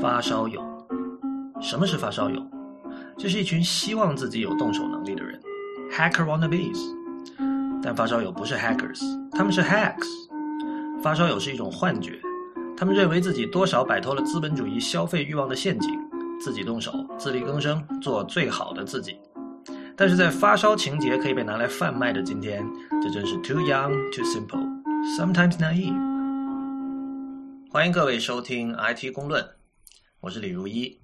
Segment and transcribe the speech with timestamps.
[0.00, 0.62] 发烧友，
[1.60, 2.42] 什么是发烧友？
[3.16, 5.40] 这是一群希望自己有动手能力的人
[5.90, 6.78] ，hacker wannabes。
[7.82, 9.00] 但发烧友不是 hackers，
[9.32, 10.06] 他们是 hacks。
[11.02, 12.20] 发烧友是一种幻觉，
[12.76, 15.98] 他们认为自己多少摆脱了资本主义消费欲望的陷阱，
[16.38, 19.16] 自己动手，自力更生，做最好的自己。
[19.96, 22.62] 但是在发烧情节可以被拿来贩卖的今天，
[23.02, 24.66] 这真是 too young, too simple,
[25.16, 26.04] sometimes naive。
[27.70, 29.42] 欢迎各位收听 IT 公论，
[30.20, 30.98] 我是李如一。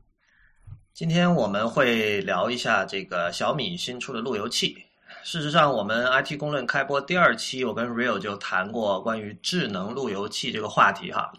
[0.94, 4.76] 今天我们会聊一下这个小米新出的路由器。
[5.22, 11.30] 事实上，我们 IT 公论开播第二期，我跟 Real 就谈过关于智能路由器这个话题哈。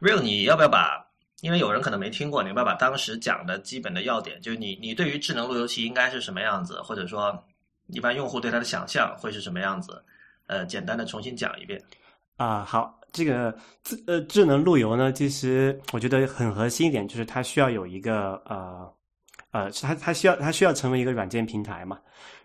[0.00, 1.04] Real，你要不要把？
[1.42, 7.44] 因为有人可能没听过，你要不要把当时讲的基本的要点，就是你你对于智能路由器应该是什么样子，或者说
[7.88, 10.02] 一般用户对它的想象会是什么样子？
[10.46, 11.82] 呃，简单的重新讲一遍。
[12.36, 18.92] 啊，好，这个智呃智能路由呢，其实我觉得很核心一点，就是它需要有一个呃
[19.52, 21.98] 呃，它它需要它需要成为一个软件平台嘛。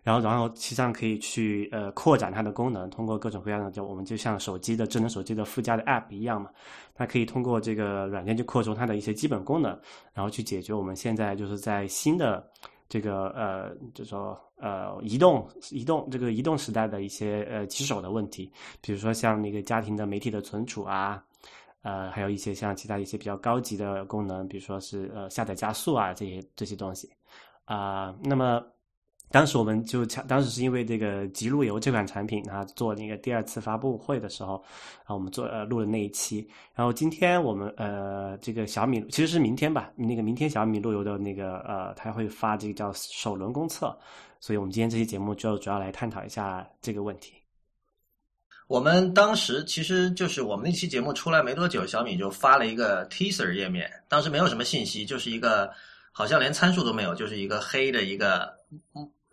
[0.04, 6.50] 然后，然后实际上可以去呃扩展它的功能，通过各种各样的，就我们就像手机的智能手机的附加的 App 一样嘛，
[6.96, 9.78] 它可以通过这个软件去扩充它的一些基本功能，
[10.12, 12.44] 然后去解决我们现在就是在新的
[12.92, 21.24] 这个呃，就说呃移动移动这个移动时代的一些呃棘手的问题，比如说像那个家庭的媒体的存储啊，
[21.84, 27.10] 呃，还有一些像其他一些比较高级的功能，比如说是呃下载加速啊这些这些东西
[27.64, 28.62] 啊，那么。
[29.32, 34.62] 当时我们就抢，当时是因为这个极路由这款产品啊，做那个第二次发布会的时候，
[35.06, 36.46] 啊，我们做呃录了那一期。
[36.76, 43.98] 然后今天我们呃这个小米其实是明天吧，那个明天小米路由的那个呃，它会发这个叫首轮公测，
[44.40, 47.34] 所以我们今天这期节目就主要来探讨一下这个问题。
[48.68, 55.72] 我们当时其实就是我们那期节目出来没多久，小米就发了一个 teaser 页面，当时没有什么信息，就是一个
[56.12, 58.60] 好像连参数都没有，就是一个黑的一个。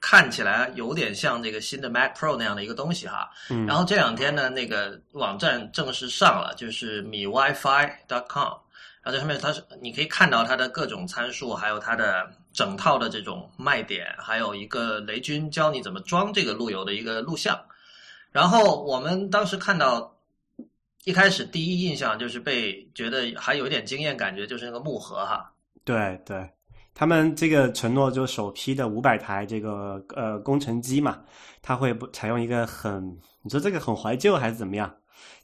[0.00, 3.30] 看起来有点像这个新的 Mac Pro 那样的一个东西哈，
[3.66, 8.52] 然后这两天呢，那个网站正式上了，就是米 WiFi.com，
[9.02, 17.60] 然后在上面它是你可以看到它的各种参数，还有它的整套的这种卖点，还有一个雷军教你怎么装这个路由的一个录像。
[18.30, 20.16] 然后我们当时看到，
[21.04, 25.52] 一开始第一印象就是被觉得还有一点惊艳感觉，就是那个木盒哈。
[25.84, 26.48] 对对。
[26.98, 31.20] 他们这个承诺就首批的五百台这个呃工程机嘛，
[31.62, 34.92] 它会不采用一个很你说这个很怀旧还是怎么样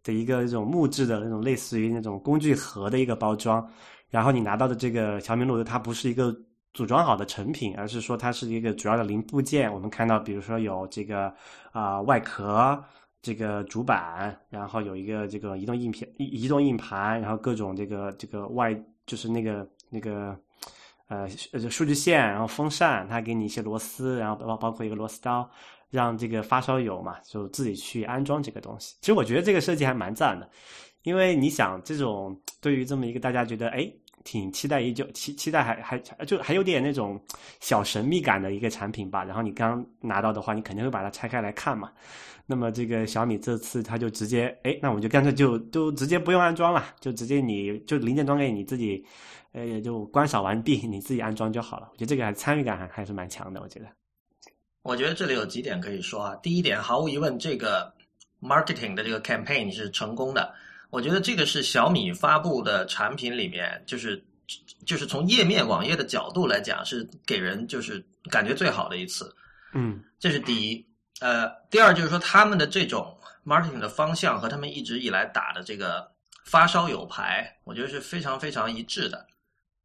[0.03, 3.65] 的一个这种木质的那种类似于那种工具盒的一个包装，
[4.11, 6.37] 然后你拿到的这个小米路由它不是一个
[6.73, 9.73] 组装好的成品，而是说它是一个主要的零部件。
[9.73, 11.33] 我们看到比如说有这个
[11.71, 12.83] 啊外壳、
[13.23, 18.75] 这个主板，然后有一个这个移动硬片、移移动硬盘，然后各种这个这个外
[19.07, 20.37] 就是那个那个。
[21.15, 25.49] 呃，呃，数据线，然后风扇，它给你一些螺丝，然后包包括一个螺丝刀，
[25.91, 28.97] 让这个发烧友嘛，就自己去安装这个东西。
[29.01, 30.51] 其实我觉得这个设计还蛮赞的，
[31.05, 33.89] 因为你想，这种对于这么一个大家觉得哎
[34.25, 37.21] 挺期待已久、期期待还还就还有点那种
[37.61, 39.23] 小神秘感的一个产品吧。
[39.23, 41.93] 然后你刚拿到的话，你肯定会把它拆开来看嘛。
[42.47, 49.05] 那么这个小米这次它就直接哎，那我就干脆就都直接不用安装了，就直接你就零件装给你自己。
[49.57, 51.89] 呃，也就观赏完毕，你自己安装就好了。
[51.93, 53.61] 我觉得这个还参与感还还是蛮强的。
[53.61, 53.87] 我觉得，
[54.83, 56.35] 我觉得这里有几点可以说啊。
[56.43, 57.95] 第一点，毫无疑问，这个
[58.43, 60.53] marketing 的这个 campaign 是成功的。
[60.91, 64.21] 我觉得这个是小米发布的产品里面，就是
[64.85, 69.33] 就是从页面网页的角度来讲，是给人就是感觉最好的一次。
[69.73, 70.85] 嗯，这是第一。
[71.25, 76.07] 呃，第二就是说他们的这种 marketing 的方向和他们一直以来打的这个
[76.45, 79.27] 发烧友牌，我觉得是非常非常一致的。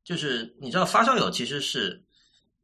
[0.03, 2.03] 就是你知道发烧友其实是，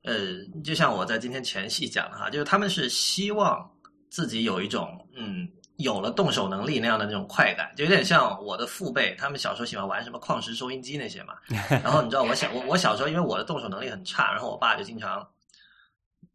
[0.04, 3.66] 呃，就像我在今天前戏讲的哈，就是他们是希望
[4.10, 5.48] 自己有一种嗯
[5.78, 11.36] 有了动手能力那样的那种快感，就有点像我的父辈，他们小时候喜欢玩什么矿石收音机那些嘛。
[11.70, 15.26] 然后你知道我小我我小时候因为我的动手能力很差，然后我爸就经常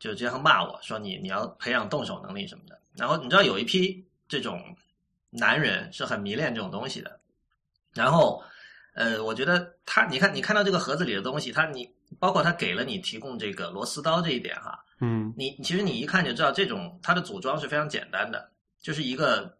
[0.00, 2.76] 就这样骂我说你你要培养动手能力什么的。
[2.96, 4.60] 然后你知道有一批这种
[5.30, 7.20] 男人是很迷恋这种东西的，
[7.94, 8.42] 然后。
[8.92, 11.88] 呃，我觉得他，你看，你看到这个盒子里的东西，他你
[12.18, 18.50] 包括他给了你提供这个螺丝刀这一点哈，嗯，你其实你一看就知道，这种它的组装是非常简单的，
[18.82, 19.56] 就是一个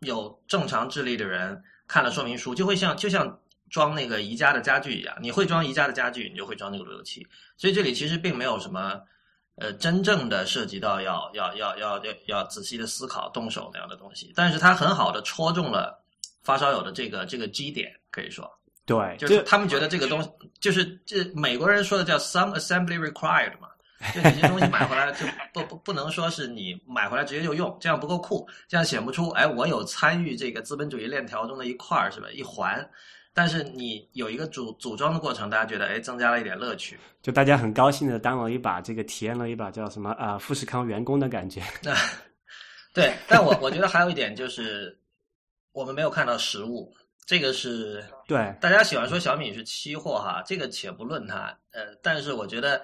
[0.00, 3.38] 有正常智力的人看了说明书，就会像就像
[3.68, 7.24] 装那个宜家的家具一样，你会装宜家的家具，你就会装那个路由器，
[7.58, 8.98] 所以这里其实并没有什么
[9.60, 16.02] 呃真正的涉及到要要要要要要仔细的思考动手那样的东西，但是它很好的戳中了
[16.42, 18.50] 发烧友的这个这个基点，可以说。
[18.86, 20.28] 对，就是他们觉得这个东西
[20.58, 23.68] 就是这美国人说的叫 some assembly required 嘛，
[24.12, 32.84] 就有些东西买回来就不不不能说是你买回来直接就用，这样不够酷，这样显不出哎我有参与这个资本主义链条中的一块儿是吧一环。
[33.40, 41.62] 但是你有一个组组装的过程，大家觉得哎增加了一点乐趣，就大家很高兴的当了一把这个体验了一把叫什么啊富士康员工的感觉。
[41.82, 41.96] 那
[42.92, 44.94] 对，但我我觉得还有一点就是
[45.72, 46.94] 我们没有看到实物。
[47.24, 52.82] 这个是对大家喜欢说小米是期货哈，这个且不论它，呃，但是我觉得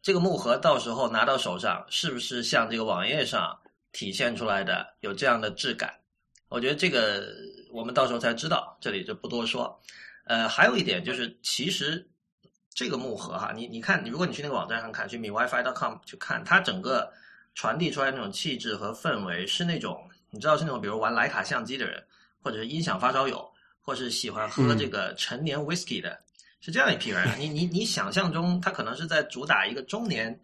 [0.00, 3.54] 这个木盒到时候拿到手上，是不是像这个网页上
[3.92, 5.92] 体现出来的有这样的质感？
[6.48, 7.26] 我觉得这个
[7.74, 9.80] 我们到时候才知道，这里就不多说。
[10.24, 12.08] 呃，还有一点就是，其实
[12.72, 17.12] 这个木盒哈，你你看，如果你去那个网站上看，去米 WiFi.com 去看，它整个
[17.54, 22.02] 传递出来那种气质和氛围是那种，你知道是那种，比如玩徕卡相机的人，
[22.40, 23.50] 或者是音响发烧友。
[23.86, 26.18] 或是喜欢喝这个陈年 whisky 的，
[26.62, 27.38] 是这样一批人。
[27.38, 30.40] 你你你想象中，他可能是在主打一个中年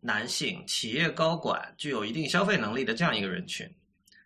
[0.00, 3.64] 男性、企业高管、具有一定消费能力的这样一个人群。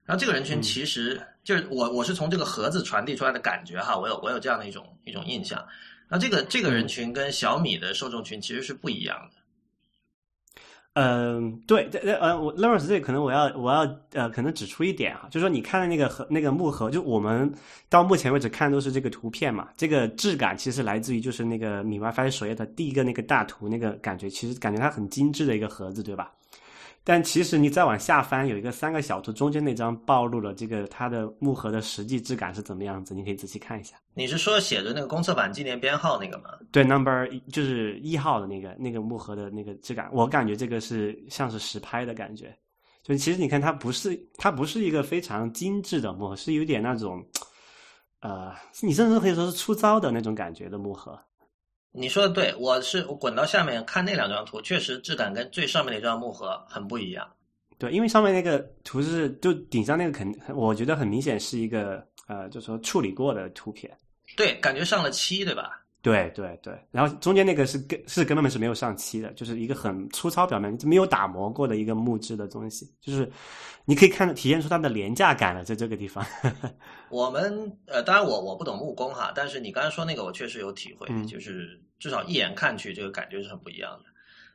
[0.04, 5.64] 然后这个人群其实就是我，我是从这个盒子传递出来的感觉哈，我有我有这样的一种一种印象。
[6.08, 9.36] 那这个这个人群跟小米的受众群其实是不一样的。
[10.94, 13.80] 嗯，对，这呃，我 l a w r e n 这可能我要我要
[14.14, 17.52] 呃，可能指出一点啊，就是说你看的那个盒那个木盒，就我们
[17.88, 26.32] 到目前为止看都是这个图片嘛，这个质感其实来自于就是那个米 WiFi 首页的第一个那个大图那个感觉，其实感觉它很精致的一个盒子，对吧？
[27.08, 33.94] 但其实你再往下翻，有一个三个小图，中间那张暴露了这个它的木盒的实际质感是怎么样子，你可以仔细看一下。
[34.12, 36.50] 你是说写着那个公测版纪念编号那个吗？
[36.72, 42.52] 对，number 就是一号的那个那个木盒的那个质感，我感觉这个是像是实拍的感觉。
[43.04, 47.24] 就其实你看，它不是它不是一个非常精致的木盒，是有点那种，
[48.18, 51.16] 呃，你甚至可以说是粗糙的那种感觉的木盒。
[51.98, 57.26] 你说的对，我是我滚到下面看那两张图，确实质感跟最上面那张木盒很不一样。
[57.78, 63.90] 对，因为上面那个图是就顶上那个肯，我觉得很明显是一个呃，就说处理过的图片。
[64.36, 65.82] 对，感觉上了漆，对吧？
[66.06, 73.28] 对对对，然后中间那个是根是根本是没有上漆的，就是一个很粗糙表面，没有打磨过的一个木质的东西，就是
[73.84, 76.24] 你可以看体现出它的廉价感了，在这个地方。
[77.10, 84.10] 我们呃，当然我我不懂木工哈，但是你刚才说那个我确实有体会，就是至少一眼看去这个感觉是很不一样的，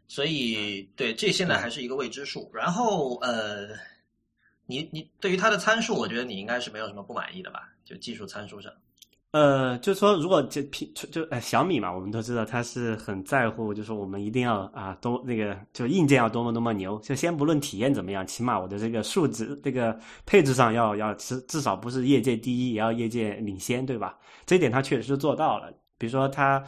[0.07, 2.50] 所以对这现在还是一个未知数。
[2.53, 3.68] 然后呃，
[4.68, 7.68] 你你对于它的参数，我觉得你应该是没有什么不满意的吧？
[7.83, 8.71] 就技术参数上。
[9.31, 24.17] 呃，就是说，如果这平就呃小米嘛，我们都知道它是很在乎，就是说我们一定要啊多那个就硬件要多么多么牛，就先不论体验怎么样，起码我的这个数值这个配置上要要至至少不是业界第一，也要业界领先，对吧？
[24.45, 25.71] 这一点它确实是做到了。
[25.97, 26.61] 比如说它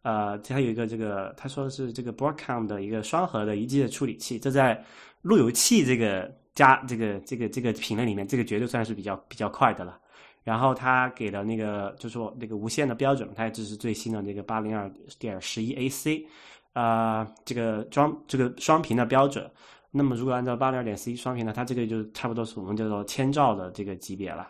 [0.00, 4.82] 呃它有一个这个他说的是这个 Broadcom 的一个双核的一 G 的处理器，这在
[5.20, 10.00] 路由器这个加这个这个这个品类里面，这个绝对算是比较比较快的了。
[10.46, 14.88] 然后它给了那个，就是说那个无线的标准，它也支持最新的那个八零二
[15.18, 16.24] 点十一 AC，
[16.72, 19.50] 啊，这个装这个双频的标准。
[19.90, 24.48] 那么如果按照八零二点四一双频呢，它这个就差不多是我们叫做千兆的这个级别了。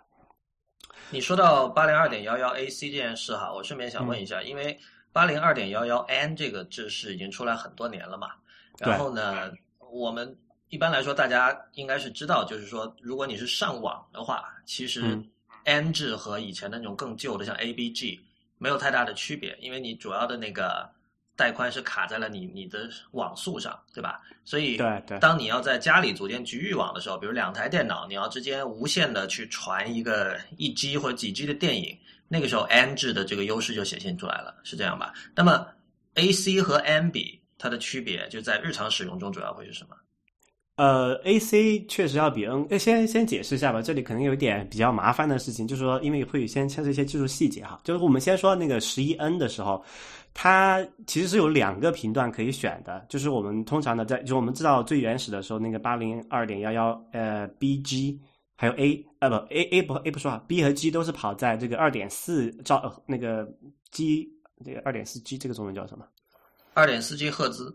[1.08, 4.78] 你说到八零二点幺幺 AC 这件事哈，我顺便想问一下，因为
[5.14, 8.32] 八零二点幺幺 N 这个制式已经出来很多年了嘛，
[8.78, 9.50] 然后呢，
[9.90, 10.36] 我们
[10.68, 15.18] 一般来说大家应该是知道，就是说如果你是上网的话，其实。
[15.66, 18.18] N 制和以前的那种更旧的，像 ABG，
[18.58, 20.88] 没有太大的区别，因为你主要的那个
[21.36, 24.20] 带宽是卡在了你你的网速上，对吧？
[24.44, 35.12] 所以，对对，当你要在家里组建局域网的时候，比如两台电脑，你要之间无限的去传一个一 G 或者几 G 的电影，那个时候 N 制的这个优势就显现出来了，是这样吧？
[35.34, 35.66] 那么
[36.14, 39.96] AC 和 N 比它的区别就在日常使用中主要会是什么？
[40.76, 47.80] 呃，A C 确实要比 N，先先解释一下吧，这里可能有一点比较麻烦的事情，就是说，因为会先牵涉一些技术细节哈。
[47.82, 49.82] 就是我们先说那个十一 N 的时候，
[50.34, 58.20] 它其实是有两个频段可以选的，就是我们通常的在，就我们知道最原始的时候，那个八零二点幺幺呃 B G
[58.54, 63.48] 还有 A 呃不 A A 不 A 不说啊，B 和 G 都是跑在这个二点四兆那个
[63.92, 64.28] G
[64.62, 66.04] 这个二点四 G 这个中文叫什么？
[66.74, 67.74] 二点四 G 赫兹。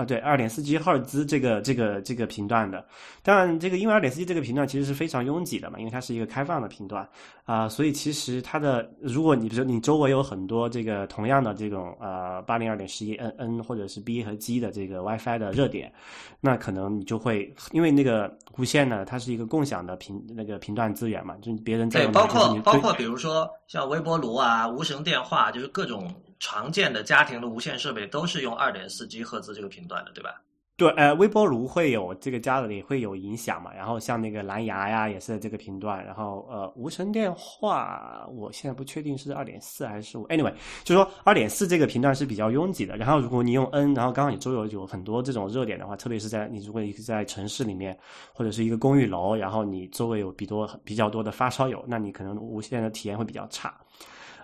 [0.00, 2.82] 啊，对，二点四 G 赫兹这个这个这个频段的，
[3.22, 7.06] 当然这个因为二点四 G 这个频段其实是非常拥挤的嘛，因为它是一个开放的频段
[7.44, 15.92] 啊，所以其实它的如果你比如说你周围有很多这个同样的这种呃八零二点十一 N N 或者是 B 和 G 的这个 WiFi 的热点，
[16.40, 26.10] 那可能你就会因为那个无线呢，它是一个共享的频那个频段资源嘛，就别人在对，包括包括比如说像微波炉啊、无绳电话，就是各种。
[26.40, 30.42] 常见的家庭的无线设备都是用二点四 G 赫兹这个频段的，对吧？
[30.76, 33.70] 对，呃，微波炉会有这个加热也会有影响嘛。
[33.74, 36.02] 然后像那个蓝牙呀，也是这个频段。
[36.02, 40.26] 然后呃，无绳电话，我现在不确定是二点四还是五。
[40.28, 42.96] Anyway，就说二点四这个频段是比较拥挤的。
[42.96, 47.94] 然后如果你用 N，然后刚好你周围有很多这种热点的话，特别是在你如果在城市里面
[48.32, 53.78] 或者是一个公寓楼，然后你周围有比多比较多的发烧友，那你可能无线的体验会比较差。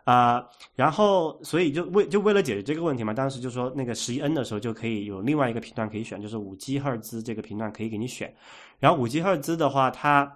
[0.06, 8.32] 啊，然后所以就为就为了解决这个问题嘛，当时就说那个十一 N 的时候就可以有另外一个频段可以选，就是五 G 赫兹这个频段可以给你选。
[8.78, 10.32] 然后五 G 赫兹的话，它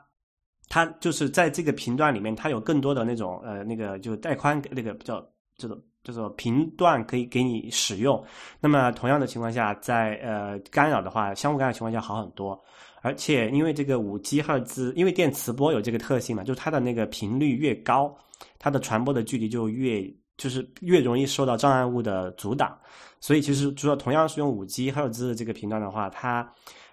[0.68, 5.24] 它就是在这个频段里面，它有更多的那种呃那个就带宽那个叫
[5.56, 8.20] 这种叫做频段可以给你使用。
[8.60, 12.60] 那么同样的情况下，在呃干扰的话，相互干扰情况下好很多。
[13.02, 18.12] 而且因为这个五 G 赫兹，因为电磁波有这个特性嘛，就是它的那个频率越高。
[18.58, 20.02] 它的传播的距离就越
[20.36, 22.78] 就是越容易受到障碍物的阻挡，
[23.20, 26.50] 所以其实主要同样是用五 G 赫兹的这个频段的话，它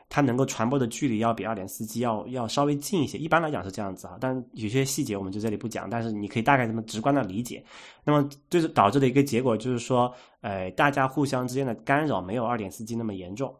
[0.09, 3.17] 它能够传播的距离要比二点四 G 要要稍微近一些。
[3.17, 7.63] 一般来讲是这样子啊，但有些细节我们就这里不讲，但是你可以大概这么直观的理解。
[8.03, 13.53] 那么就是导致的一个结果就是说，呃，大家互相之间的干扰没有二点四 G 那么严重。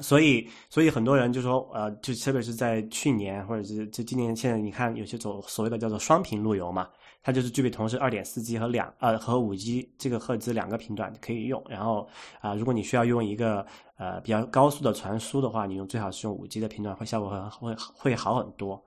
[0.00, 6.88] 所以，所以很多人就说，呃，就特别是在去年或者是就今年，现在你看有些走所谓的叫做双频路由嘛，
[7.22, 11.62] 它就是具备同时二点四 G 和两呃和五 G 这个赫兹两个频段可以用。
[11.68, 12.08] 然后
[12.40, 13.64] 啊，如果你需要用一个
[13.96, 18.82] 呃比较高速的传输的话，你用最好是用五 G 的频段，会效果会会会好很多。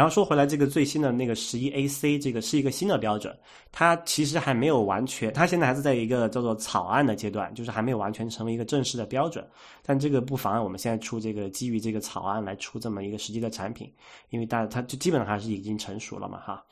[0.00, 3.38] 然后说回来，这个最新的那个十一 AC 这个是一个新的标准，
[3.70, 9.46] 它其实还没有完全，它现在还是在一个叫做草案的阶段，就是还没有完全成为一个正式的标准。
[9.84, 13.92] 但这个不妨碍我们现在出这个基于这个草案来出这么一个实际的产品，
[14.30, 16.64] 因为大它就基本上还是已经成熟了嘛，哈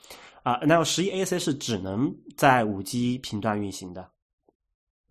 [0.43, 4.09] 啊，那十一 AC 是只能在五 G 频段运行的。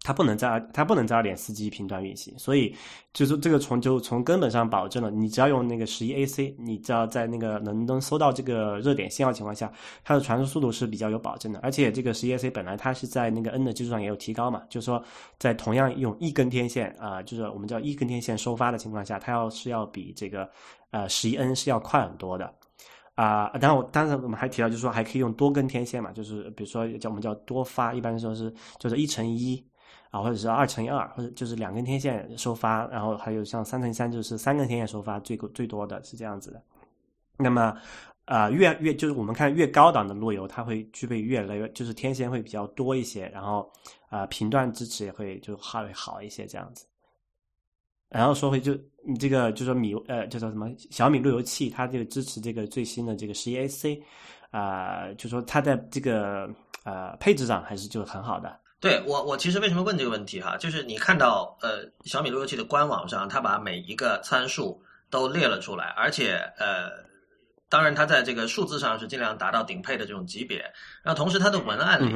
[0.07, 2.73] 它不能在，它不能在二点四 G 频段运行，所以
[3.11, 9.69] 就是这个从就从根本上保证了，你只要用那个十一 AC，你只要在那个能能收到这个热点信号情况下，
[10.05, 11.59] 它的传输速度是比较有保证的。
[11.59, 15.03] 而且这个十一 AC 本来它是在那个 N 的基础上也有提高嘛，就是说
[15.37, 20.49] 在同样用一根天线啊，就是我们叫一根天线收发的情况下，它要是要比这个
[20.91, 22.49] 呃十一 N 是要快很多的
[23.15, 23.51] 啊。
[23.59, 29.61] 然后当然我们还提到就是说还可以用多根天线嘛，就是比如说叫我们叫多发，一般说是就是一乘一。
[30.21, 36.61] 或者是二乘以二，或者就是两根天线收发，然后还有像三乘以三，就是三根天线收发，最最多的是这样子的。
[37.37, 37.77] 那么，
[38.25, 43.71] 啊，越越就是我们看越高档的路由，它会具备越来越就是天线会比较多一些，然后
[44.09, 46.85] 啊频段支持也会就好好一些这样子。
[48.09, 48.73] 然后说回就
[49.05, 54.01] 你这个就说米呃叫做什么小米路由器，它这个支持这个最新的这个十一 AC，
[54.49, 56.49] 啊，就说它在这个
[56.85, 58.59] 呃配置上还是就很好的。
[58.79, 60.55] 对我，我其实为什么问这个问题哈？
[60.57, 64.79] 就是你看到呃小米路由器的官网上，它把每一个参数
[65.09, 66.91] 都列了出来，而且呃，
[67.69, 70.59] 当然它在这个数字上是尽量达到顶配的这种级别。
[71.01, 72.13] 然后同时它的文案里，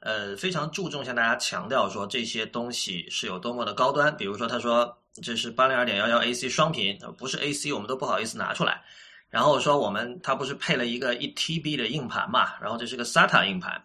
[0.00, 4.14] 呃，非常注重向大家强调说这些东西是有多么的高端。
[4.14, 8.82] 比如说他说这是八零二点幺幺 AC 双频，不是 AC 我们都不好意思拿出来。
[9.30, 12.60] 然后说我们它不是配了一个一 TB 的硬盘嘛？
[12.60, 13.82] 然后这是个 SATA 硬盘。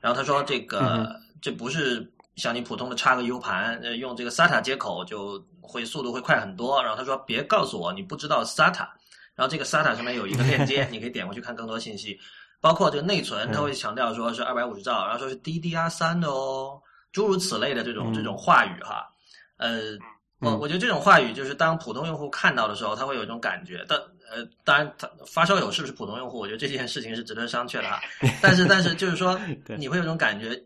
[0.00, 1.20] 然后他说这个。
[1.40, 6.82] 这不是像你普通的插个 U 盘，呃，用这个 SATA 接口就会速度会快很多。
[6.82, 8.86] 然后他说别告诉我你不知道 SATA，
[9.34, 12.18] 然后这个 SATA 上面有一个链接， 你可以点过去看更多信息，
[12.60, 16.80] 包括这个内存，他会强调说是二百五十兆，然后说是 DDR 三的哦，
[17.12, 19.08] 诸如此类的这种这种话语哈。
[19.56, 19.98] 呃，
[20.40, 23.84] 我我觉得这种话语就是当普通用户看到的时候，他会有一种感觉。
[23.88, 23.98] 但
[24.30, 28.00] 呃，当然他发烧友是不是普通用户，我觉得这件事情是值得商榷的哈。
[28.40, 29.40] 但是但是就是说，
[29.76, 30.62] 你会有种感觉。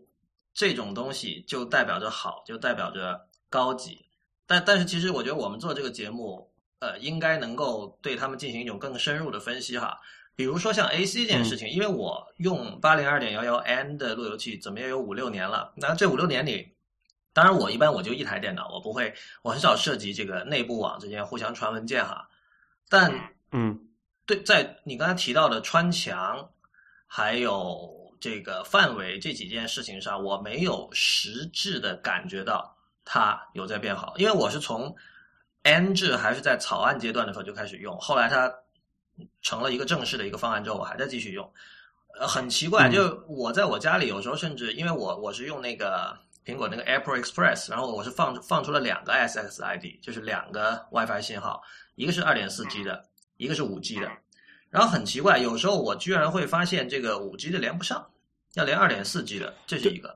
[0.53, 4.05] 这种东西就代表着好，就代表着高级，
[4.45, 9.99] 但但是其实我觉得我们做这个节目，呃，应该能够对他们进行一种更深入的分析哈。
[10.35, 15.73] 比如说像 AC 这件事情，因为我用八零二点幺幺 N 的路由器，怎么也有五六年了。
[15.75, 16.75] 那这五六年里，
[17.33, 22.29] 当然我一般我就一台电脑，我不会，我很少涉及这个内部网之间互相传文件哈。
[22.89, 23.87] 但嗯，
[24.27, 26.51] 对，在你刚才提到的穿墙，
[27.07, 28.02] 还有。
[28.23, 34.95] 这个范围这几件事情上，我没有实质的感觉到它有在变好，因为我是从
[35.63, 38.49] 安置还是在草案阶段的时候就开始用，后来它
[39.41, 41.53] 成了一个正式的一个方案之后，我还在继续用。
[42.17, 51.61] 呃，很奇怪，就我在我家里有时候甚至因为我我是用那个苹果那个 Apple Express，然后我是放放出了两个 SXID，就是两个 WiFi 信号，
[51.95, 54.09] 一个是二点四 G 的，一个是五 G 的。
[54.69, 58.09] 然后很奇怪，有时候我居然会发现这个五 G 的连不上，
[58.55, 60.15] 要连二点四 G 的，这是一个。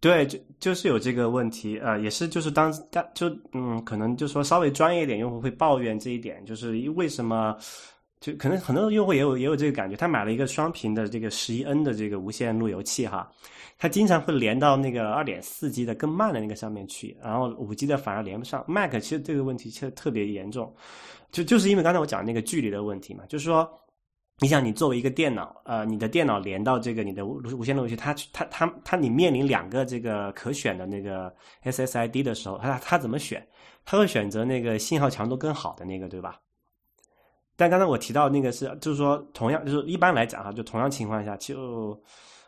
[0.00, 7.56] 对，就就是有这个问题，呃，也是就是当当就嗯，可能就说稍微专业一点用户会抱怨这一点，就是为什么
[8.18, 13.30] 就可能很多用户也有也有这个感觉，他买了一个双屏的这个十一 N 的这个无线路由器哈，
[13.78, 18.64] 他经常会连到那个二点四 G 的更慢的那个上面去，然后五 G 的反而连不上。
[18.66, 20.74] Mac 其实这个问题其实特别严重，
[21.30, 23.70] 就就是因为刚才我讲那个距离的问题嘛，就是说。
[24.42, 31.32] 你想，你作为一个电脑，呃，你的电脑连到这个你的无无线路由器，它它它它，你面临两个这个可选的那个
[31.62, 33.46] SSID 的时候，它它怎么选？
[33.84, 36.40] 它会选择那个信号强度更好的那个，对吧？
[37.56, 41.96] 但刚才我提到那个是，就是说，同样就是一般来讲哈，就同样情况下就。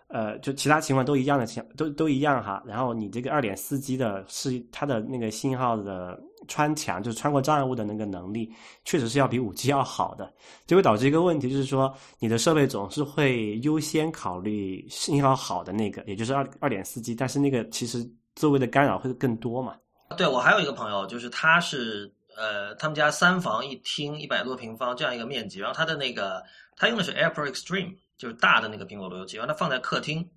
[0.08, 2.62] 呃，就其他情况都一样的情，都都一样哈。
[2.66, 8.52] 然后你这个二点四 G 的是它的那个信号的穿墙，就是穿过障碍物的那个能力，
[8.84, 10.32] 确实是要比五 G 要好的。
[10.66, 19.76] 就会导致一个问题，就是说你的设备总是会优先考虑信号好的那个，也就是二二点四 G，但是那个其实周围的干扰会更多嘛。
[20.16, 26.42] 对我还有一个朋友，就是他是呃，他们家三房一厅一百多平方这样一个面积，然后他的那个
[26.76, 27.96] 他用的是 AirPro Extreme。
[28.16, 30.30] 就是大的那个苹果路由器，然后他放在客厅，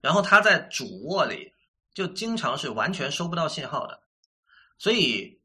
[0.00, 1.52] 然后他在主卧里
[1.92, 4.00] 就经常是完全收不到信号的，
[4.78, 5.38] 所以，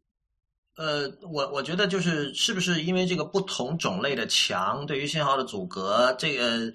[0.75, 6.71] 呃，我我觉得就是是不是因为这个不同种类的墙对于信号的阻隔，这个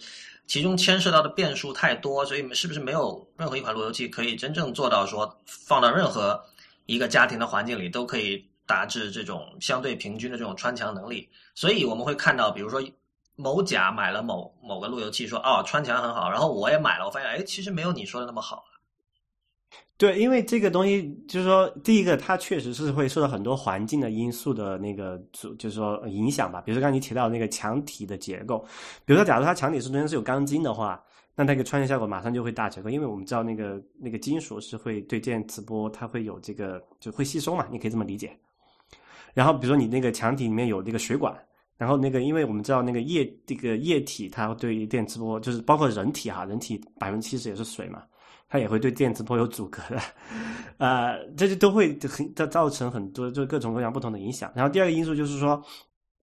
[0.46, 6.42] 其中牵涉到的变数太多，所以是不是没有任何一款路由器可以真正做到说放到任何
[6.86, 11.28] 一个家庭的环境里都可以达至这种相对平均的这种穿墙能力？
[11.54, 12.82] 所以我们会看到，比如说。
[13.34, 18.62] 某甲买了某某个路由器，说哦穿墙很好，然后我也买了，我发现哎其实没有你说的那么好。
[19.96, 26.60] 对，因为这个东西就是说，第一个它确实是会受到很多环境的因素的那个就是说影响吧。
[26.60, 28.58] 比如说刚才你提到那个墙体的结构，
[29.04, 31.00] 比如说假如它墙体是中间是有钢筋的话，
[31.36, 38.36] 那那个穿墙效果马上就会大折扣，因为我们知道那个那个金属是会对电磁波它会有这个就会吸收嘛，你可以这么理解。
[39.34, 41.32] 然后比如说你那个墙体里面有那个水管。
[41.78, 48.04] 然后那个，因为我们知道那个液这个液体，它对于电磁波，就是包括人体哈，人体百分之七十也是水嘛，
[48.52, 49.98] 它也会对电磁波有阻隔的，
[50.76, 54.52] 呃，这就都会很造造成很多就各种各样不同的影响。
[54.54, 55.58] 然后第二个因素就是说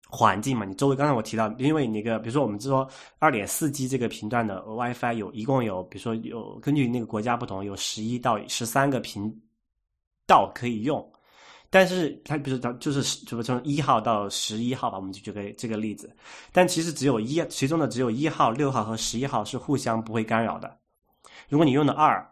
[0.06, 2.86] 环境嘛，你周围刚才我提到，因为那个比如说我们说
[3.18, 9.34] 二点四 G 这个频段的 WiFi 有一共有，比如说有根据那个国家不同，有十一到十三个频
[10.26, 11.10] 道可以用。
[11.70, 16.14] 但是它比如说，就是就是从一号到十一号吧，我们就举个这个例子。
[16.52, 20.76] 但其实只有一，其中的只有一号、六号和十一号是互相不会干扰的。
[21.48, 22.24] 如果你用的二，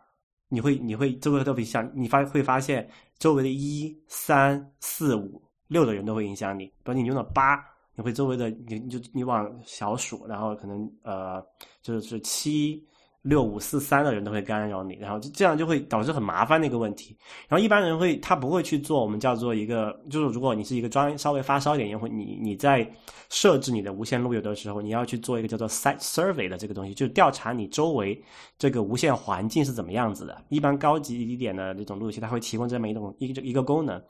[0.49, 6.67] 你会你会周围都会像你发会发现周围的一三四五六的人都会影响你。
[6.67, 11.45] 比如你用的八，你会周围的你你就你往小数，然后可能呃
[11.83, 12.87] 就是七。
[13.27, 17.17] 六五四三的人都会干扰你，然后就这样就会导致很麻烦的一个问题。
[17.49, 22.89] 然后一般人会他不会去做我们叫做一个，就是如果你是一个专稍微发烧一点用户，你你在
[23.29, 28.17] 设置你的无线路由的时候，你要去做一个叫做 site survey 的这个东西，就调查你周围
[28.57, 30.45] 这个无线环境是怎么样子的。
[30.49, 34.01] 一般高级一点的那种路由器，它会提供这么一种一一个功能，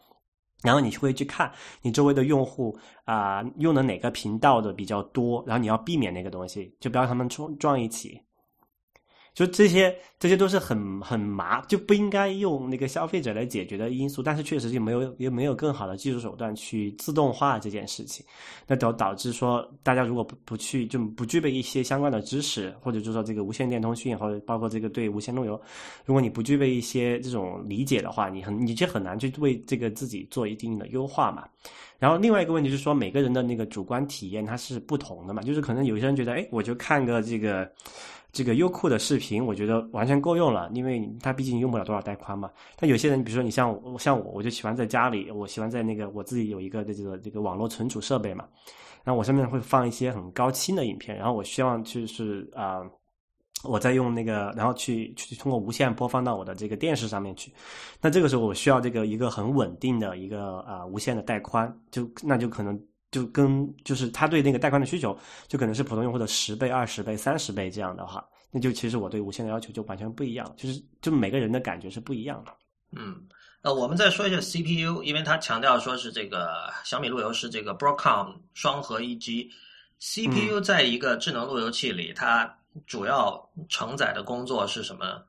[0.63, 1.51] 然后你会去看
[1.81, 8.21] 你周围的用户啊用的哪个频道的比较多，然后你要避免那个东西，就不要他们撞撞一起。
[9.37, 14.23] 就这些，这些都是很很麻，就不应该用那个消费者来解决的因素。
[14.23, 18.25] 但是确实就没有，也没有更好的技术手段去自动化这件事情，
[18.67, 25.61] 那导导致说，大家如果不不去，就不具备一些相关的知识，或者就说这个无线电通讯，或者包括这个对无线路由，
[26.07, 31.47] 如果你不具备一些这种理解的话，你很你就很难去为这个自己做一定的优化嘛。
[31.99, 37.71] 然后另外一个问题就是说，每个人的那个主观体验它是不同的嘛，就是可能有些人觉得，哎，我就看个这个。
[38.33, 42.51] 这个优酷的视频，我觉得完全够用了，因为它毕竟用不了多少带宽嘛。
[42.77, 48.45] 但有些人，比如说你像我，像我，我就喜欢在家里，我喜欢在那个我自己有一个这个这个网络存储设备嘛，
[49.05, 52.83] 然后我上面会放一些很高清的影片，然后我希望就是啊，
[53.65, 57.51] 我再用那个，然后去去通过无线播放到我的这个电视上面去。
[58.03, 62.79] 那这个时候我需要这个一个很稳定的一个啊无线的带宽，就那就可能。
[63.11, 65.17] 就跟就是他对那个带宽的需求，
[65.49, 72.53] 就可能是普通用户的十倍、二十倍、三十倍这样的话，那就其实我对无线的要求就完全不一样，就是就每个人的感觉是不一样的。
[72.97, 73.17] 嗯，
[73.63, 79.51] 呃，我们再说一下 CPU，因为它强调说是这个小米路由是这个 Broadcom 双核一机
[79.99, 82.53] ，CPU 在一个智能路由器里，它
[82.87, 85.23] 主要承载的工作是什么呢？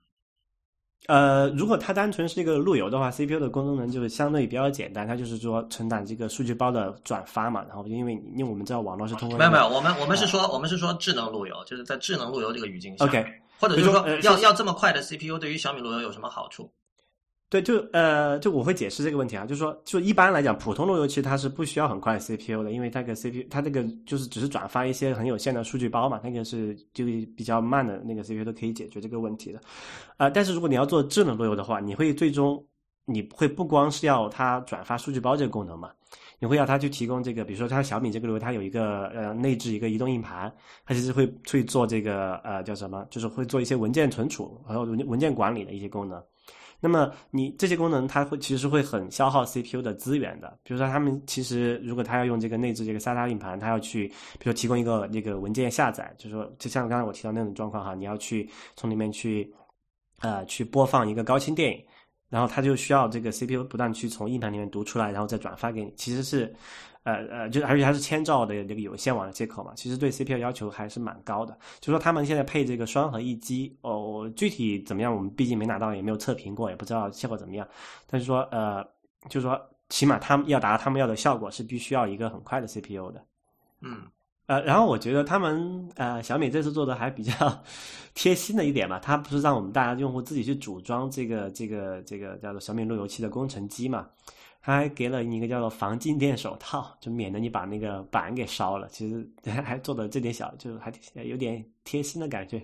[1.06, 7.64] 呃，如果它单纯是一个路由的话，CPU 的功能就是相对比较简单，它就是说承担这个数据包的转发嘛。
[7.68, 13.26] 然后因为因为我们知道网络是通过没有没有，我们我们是说我们是说智能路由，就是在智能路由这个语境下 OK，
[13.60, 16.70] 或者就是说要要这么快的 CPU 对于小米路由有什么好处？
[17.50, 27.06] 对，就呃，就我会解释这个问题啊，就是说，就一般来讲，普通路由器它是不需要很快 CPU 的，因为它个 CPU 它这个就是只是转发一些很有限的数据包嘛，那个是就
[27.38, 29.62] 比较慢的那个 CPU 都可以解决这个问题的。
[30.18, 32.62] 呃，但是如果你要做智能路由的话，你会最终
[33.06, 35.90] 你会不光是要它转发数据包这个功能嘛，
[36.40, 40.54] 你会要它去提供这个，比如说它小米这个路由，它有一个呃内置一个移动硬盘，
[40.86, 46.22] 它其实会去做这个呃叫什么，就是会做一些文件存储还有文文件管理的一些功能。
[46.80, 50.58] 那么你这些功能，它会其实会很消耗 CPU 的资源的。
[50.64, 54.08] 比如说，他们其实如果他要用这个内置这个 SATA 硬盘，他要去，
[54.40, 59.52] 比如提供一个那个文件下载，就是说，就像刚才我提到那种状况哈，你要去从里面去，
[60.22, 61.84] 呃，去播放一个高清电影，
[62.30, 65.92] 然后它就需要这个 CPU 不断去从硬盘里面读出来，然后再转发给你。
[65.98, 66.54] 其实是，
[67.08, 71.58] 呃呃，就而且还是千兆的那个有线网的接口嘛，其实对 CPU 要求还是蛮高的。
[71.80, 77.66] 就说他们现在配这个双核一机，哦，具体怎么样，我们毕竟没拿到，也没有测评过，也不知道效果怎么样。
[78.08, 78.84] 但是说，呃，
[79.30, 83.24] 就是说，起码他们要达到他们要的效果，是必须要一个很快的 CPU 的。
[83.80, 84.02] 嗯
[84.48, 87.34] 呃，然后我觉得他们呃小米这次做的还比较
[88.16, 94.08] 贴心的一点吧，它不是让我们大家用户自己去组装这个这个这个叫做小米路由器的工程机嘛，
[94.68, 98.86] 它还给了你一个叫做防静电手套， 就免得你把那个板给烧了。
[98.90, 99.26] 其实
[99.64, 102.62] 还做的这点小，就还挺有点贴心的感觉。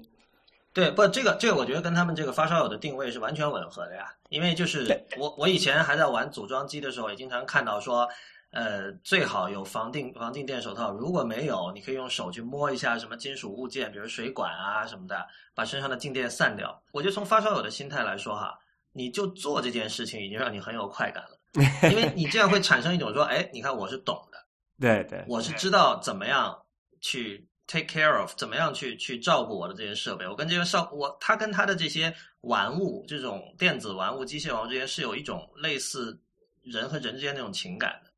[0.74, 4.14] 对，不，这个这个，我觉得跟他们这个发烧友的定位是完全吻合的呀。
[4.28, 8.06] 因为就是我我以前还在玩组装机的时候，也经常看到说，
[8.52, 16.78] 呃，最好有防定防静电手套，如果没有，你可以用手去摸一下什么金属物件，比如水管啊什么的，把身上的静电散掉。
[16.92, 18.60] 我觉得从发烧友的心态来说哈，
[18.92, 21.40] 你就做这件事情已经让你很有快感了，
[21.84, 24.38] 因为 你这样会产生一种说，哎，你看我是懂的，
[24.80, 26.58] 对对，我是知道怎么样
[27.02, 30.28] 去 take care of，怎么样去去照顾我的这些设备。
[30.28, 36.20] 我跟这些少我他跟他的这些玩物，这种电子玩物、机械玩物之间是有一种类似
[36.62, 38.12] 人和人之间那种情感的。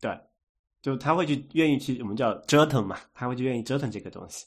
[0.00, 0.18] 对，
[0.82, 4.46] 就他会去愿意去我们叫折腾嘛，他会去愿意折腾这个东西。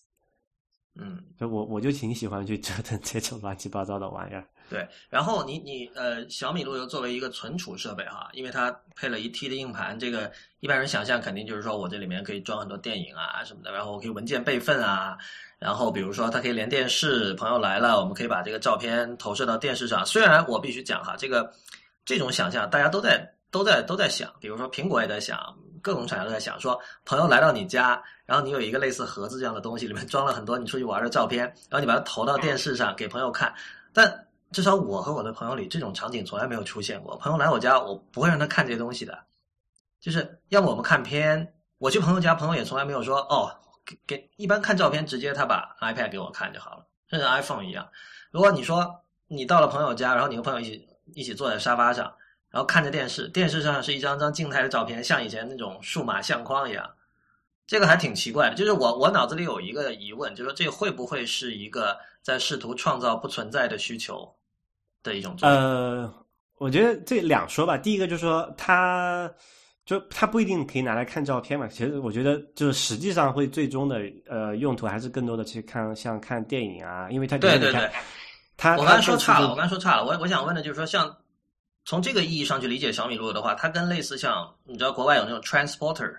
[0.97, 4.47] 嗯，就我我就挺喜欢去折腾这种乱七八糟的玩意儿。
[4.69, 4.88] 对。
[5.10, 15.17] 然后你你呃，小米路由作为一个存储设备哈，因为它配了一 T 的硬盘，这个一般人想象肯定就是说我这里面可以装很多电影啊什么的，然后我可以文件备份啊，
[15.60, 20.06] 然后比如说它可以连电视，朋友来了，我们可以把这个照片投射到电视上。
[20.06, 21.51] 虽然我必须讲哈，这个
[22.06, 33.54] 这种想象大家都在都在都在想，比如说苹果也在想，各种厂商都在想，说朋友来到你家，然后你有一个类似盒子这样的东西，里面装了很多你出去玩的照片，然后你把它投到电视上给朋友看，
[33.93, 34.24] 但
[34.55, 37.17] 至少我和我的朋友里，这种场景从来没有出现过。
[37.17, 39.25] 朋友来我家，我不会让他看这些东西的，
[39.99, 43.51] 就是要么我们看片，我去朋友家，朋友也从来没有说哦，
[43.85, 47.85] 给给一般看照片，直接他把 iPad 给我看就好了，甚至 iPhone 一样。
[48.31, 52.15] 如果你说你到了朋友家，然后你和朋友一起一起坐在沙发上，
[52.49, 56.89] 然后看着电视，电视上是一张张静态的照片，像以前那种数码相框一样，
[57.67, 58.55] 这个还挺奇怪的。
[58.55, 64.33] 就是我我脑子里有一个疑问，就是说这会不会是一个在试图创造不存在的需求
[65.11, 65.37] 的一种？
[65.41, 66.11] 呃，
[66.57, 67.77] 我觉得这两说吧。
[67.77, 69.31] 第一个就是说，它
[69.85, 71.67] 就它不一定可以拿来看照片嘛。
[71.67, 77.89] 其实我觉得，就是实际上会最终的呃用途还是更多的去看像看电影啊，因为它对对对，
[78.57, 80.03] 它我刚才说差了，我刚才说差了。
[80.03, 81.15] 我我想问的就是说，像
[81.85, 86.11] 从这个意义上去理解小米路由的话，它跟类似像你知道国外有那种 transporter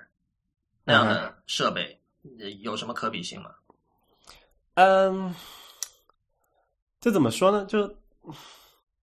[0.84, 1.98] 那样的设备，
[2.38, 3.50] 呃有什么可比性吗？
[4.74, 5.34] 嗯，
[7.00, 7.64] 这怎么说呢？
[7.64, 7.92] 就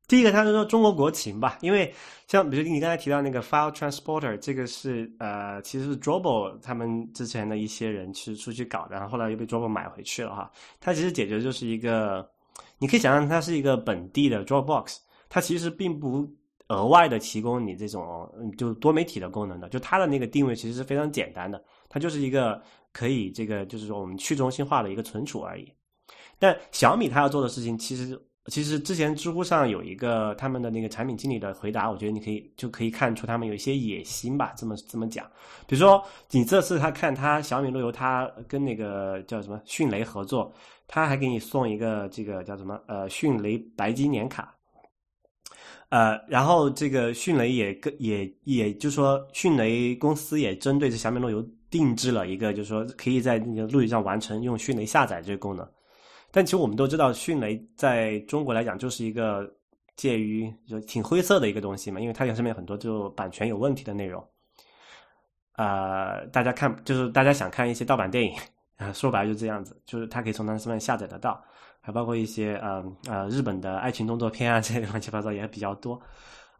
[0.07, 1.93] 第一个，他是说中国国情吧，因为
[2.27, 10.51] 像比如你刚才提到那个 file transporter，这个是呃，其实是 Drobo 他们之前的一些人去出去搞的，然后后来又被 Drobo 买回去了哈。
[10.79, 12.29] 它其实解决就是一个，
[12.77, 14.97] 你可以想象它是一个本地的 Dropbox，
[15.29, 16.29] 它其实并不
[16.67, 22.61] 额外的提供你这种就多媒体的功能的，就它的那个定位其实是非常简单的，它就是一个
[22.91, 25.71] 可以这个就是说我们去中心化的一个存储而已。
[26.37, 35.25] 但小米它要做的事情，其实其实之前知乎上有一个他们的那个产品经理的回答，我觉得你可以就可以看出他们有一些野心吧，这么这么讲。
[35.65, 40.53] 比如说你这次他看他小米路由，他跟那个叫什么迅雷合作，
[40.87, 44.53] 他还给你送一个这个叫什么呃迅雷白金年卡。
[45.87, 55.65] 呃，然后这个迅雷也跟也也就是说，迅雷公司也针对这小米路由定制了一个，就是说可以在那个路由上完成用迅雷下载这个功能。
[56.33, 59.47] 但其实我们都知道，迅雷在中国来讲就是一个
[59.95, 64.27] 介于就挺灰色的一个东西嘛，因为它上面很多就版权有问题的内容。
[65.57, 68.33] 呃，大家看就是大家想看一些盗版电影
[68.77, 71.39] 啊，说白了就这样子，就是它可以从它上面下载得到。
[71.85, 76.01] 还包括一些呃呃日本的爱情动作片啊，这些乱七八糟也比较多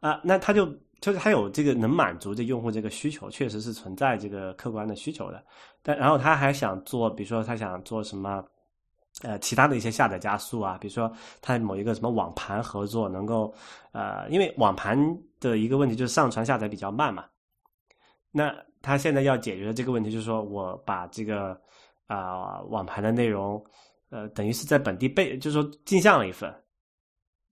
[0.02, 0.20] 啊。
[0.22, 0.66] 那它就
[1.00, 5.42] 就是它有这个能满足这用户这个需求，确实是存在这个客观的需求的。
[5.82, 8.44] 但然后他还想做，比如说他想做什么
[9.22, 13.54] 呃其他的一些下载加速啊，比如说它某一个什么网盘合作，能够
[13.92, 14.98] 呃因为网盘
[15.40, 17.26] 的一个问题就是上传下载比较慢嘛。
[18.32, 21.60] 那他现在要解决的这个问题就是说我把这个
[22.08, 23.64] 啊网盘的内容。
[24.10, 26.54] 呃，等于是在本地备，就是说镜像了一份，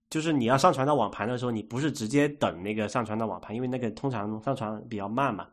[0.08, 5.48] 就是你要上传到网盘的时候，你不是直接等那个上传到网盘，因为那个通常上传比较慢嘛。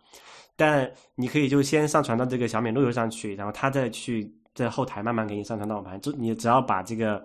[0.56, 6.00] 但你可以就先上传到这个小米路由上去，然后它再去在后台慢慢给你上传到网盘。
[6.02, 7.24] 就你只要把这个，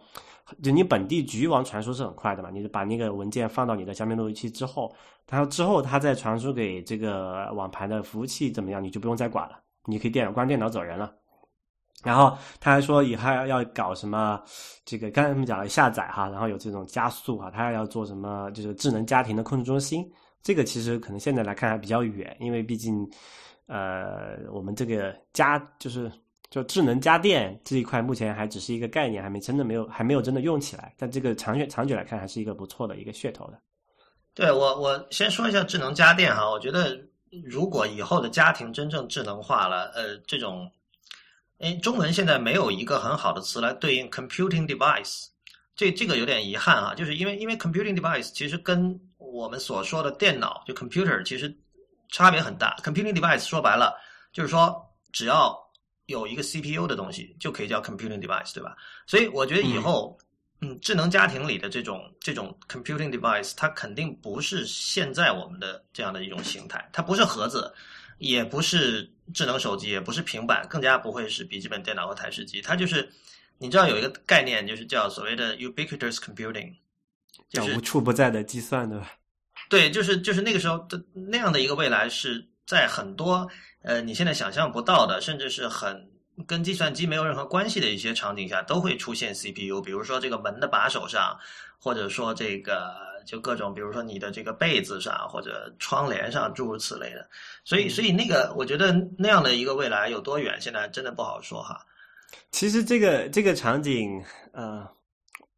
[0.62, 4.94] 就你本地局域网传输是很快的嘛，你把那个文件放到你的小米路由器之后，
[5.28, 11.14] 然后之后它再传输给这个网盘的服务器怎么样，你就不用再管了，你可以电脑关电脑走人了。
[12.02, 14.38] 然后他还说以后要搞什么，
[14.84, 20.04] 这个刚才我们讲了下载哈，然后有这种加速哈，他要做什么就是智能家庭的控制中心，
[20.42, 23.08] 这个其实可能现在来看还比较远，因为毕竟，
[23.68, 26.12] 呃，我们这个家就是
[26.54, 33.60] 就智能家电这一块目前还只是一个概念，还没真的没有还没有真的用起来，但这个长远长久来看还是一个不错的一个噱头的。
[34.34, 36.96] 对我我先说一下智能家电哈，我觉得
[37.44, 40.70] 如果以后的家庭真正智能化了，呃，这种。
[41.58, 45.26] 哎，中文现在没有一个很好的词来对应 computing device，
[45.74, 51.52] 这这个有点遗憾啊，就是因为因为 computing device 其实跟我们所说的电脑就 computer 其实
[52.10, 52.76] 差别很大。
[52.84, 53.96] computing device 说白了
[54.32, 54.80] 就是说
[55.12, 55.56] 只要
[56.06, 58.76] 有一个 CPU 的东西就可以叫 computing device，对吧？
[59.06, 60.18] 所以我觉得以后，
[60.60, 67.72] 嗯，智能家庭里的这种这种 computing device，它肯定不是现在我们的这样的一种形态，它不是盒子。
[68.18, 72.62] 也不是智能手机，也不是平板，更加不会是笔记本电脑和台式机。
[72.62, 73.06] 它就是，
[73.58, 76.72] 你知道有一个概念，就是叫所谓的 ubiquitous computing，
[77.50, 79.12] 就是无处不在的计算，对吧？
[79.68, 83.48] 对，就是就是那个时候的那样的一个未来，是在很多
[83.82, 86.10] 呃你现在想象不到的，甚至是很
[86.46, 89.80] 跟计算机没有任何关系的一些场景下，都会出现 CPU。
[89.80, 91.38] 比如说这个门的把手上，
[91.78, 93.12] 或者说这个。
[93.24, 97.26] 就各种，比如说你的这个被子上或者窗帘上，诸如此类的。
[97.64, 101.80] 所以，所以那个，我觉得那样的一个未来有多远，现在真的不好说哈。
[102.50, 104.22] 其实这个这个场景，
[104.52, 104.86] 呃，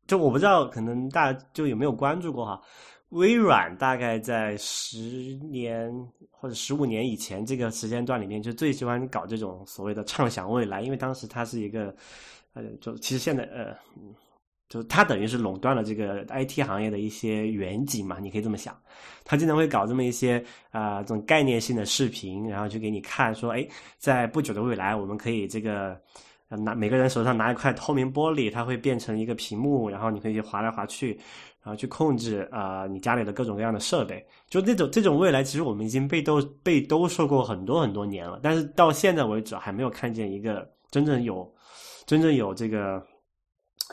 [0.06, 2.62] 就我不知道，可能大家就有没有关注过哈。
[3.10, 5.90] 微软大概在十年
[6.30, 11.94] 或者十五年以前这个时间段里面，就最喜欢搞这种所谓的畅想未来，因为当时它是一个，
[12.54, 13.76] 呃，就其实现在呃。
[14.68, 18.76] 就它等于是垄断了这个 IT 行业的一些远景嘛，你可以这么想。
[19.24, 23.64] 他经常会搞这么一些啊这种概念性的视频，然后就给你看说，哎，
[23.96, 25.96] 在不久的未来，我们可以这个
[26.48, 31.16] 拿每个人手上拿一块透明玻璃，它会变成一个屏幕，然后你可以划来划去，
[31.66, 34.24] 然后去控制啊你家里的各种各样的设备。
[34.48, 41.52] 就这种这种未来，其实我们已经被都被兜售过很多很多年了，但是到现在为止还没有看见一个真正有
[42.06, 43.02] 真正有这个。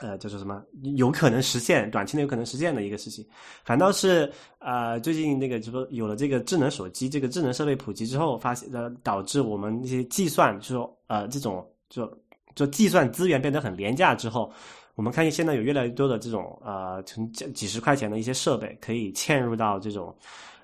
[0.01, 0.59] 呃，叫做什么？
[0.95, 3.23] 有可能实现，短期内有可能实现的一个事情，
[3.63, 12.11] 反倒是呃，最近那个就说有了这个智能手机，这个智能设备普及之后，发现呃，导致我们一些计算，就说呃，这种就
[12.55, 14.51] 就计算资源变得很廉价之后，
[14.95, 20.15] 我们看见现在有越来越多的这种呃，从几十块钱的一些设备可以嵌入到这种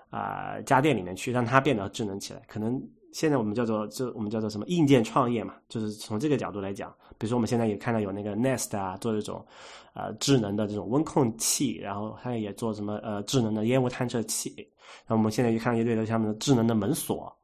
[0.10, 2.82] 啊家电里面去，让它变得智能起来，可能。
[3.12, 9.44] 现在我们叫做，这我们叫做什么硬件创业嘛，就是从这个角度来讲，比如说我们现在也看到有那个 Nest 啊，做这种，
[9.96, 14.54] 呃，智能的这种温控器，然后它也做什么呃智能的烟雾探测器，
[15.08, 17.36] 然后我们现在就看到一堆的像智能的门锁，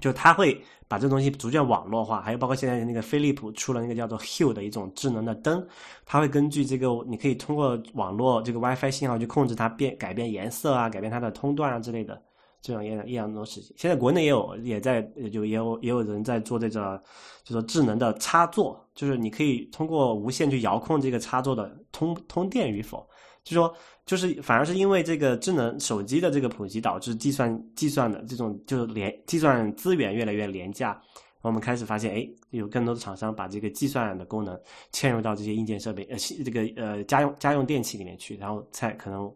[0.00, 5.66] 就它会把这东西逐渐网络化，还有包括现在那个飞利浦出了那个叫做 Hue 的一种智能的灯，
[6.04, 12.20] 它会根据这个，你可以通过网络这个 WiFi 信号去控制它变改变颜色啊，改变它的通段啊之类的。
[12.62, 15.00] 这种一样一样多事情，现在国内也有，也在
[15.32, 17.02] 就也有也有人在做这个，
[17.42, 23.08] 就说智能的插座，就是你可以通过无线去遥控这个插座的通通电与否。
[23.44, 23.74] 就说
[24.06, 31.00] 就是反而是因为这个智能手机的这个普及，导致计算计算的这种就是廉计算资源越来越廉价。
[31.42, 34.60] 我们开始发现，哎，有更多的厂商把这个计算的功能
[34.92, 39.32] 嵌入到这些硬件设备，呃，这个呃家用家用电器里面去，然后才可能。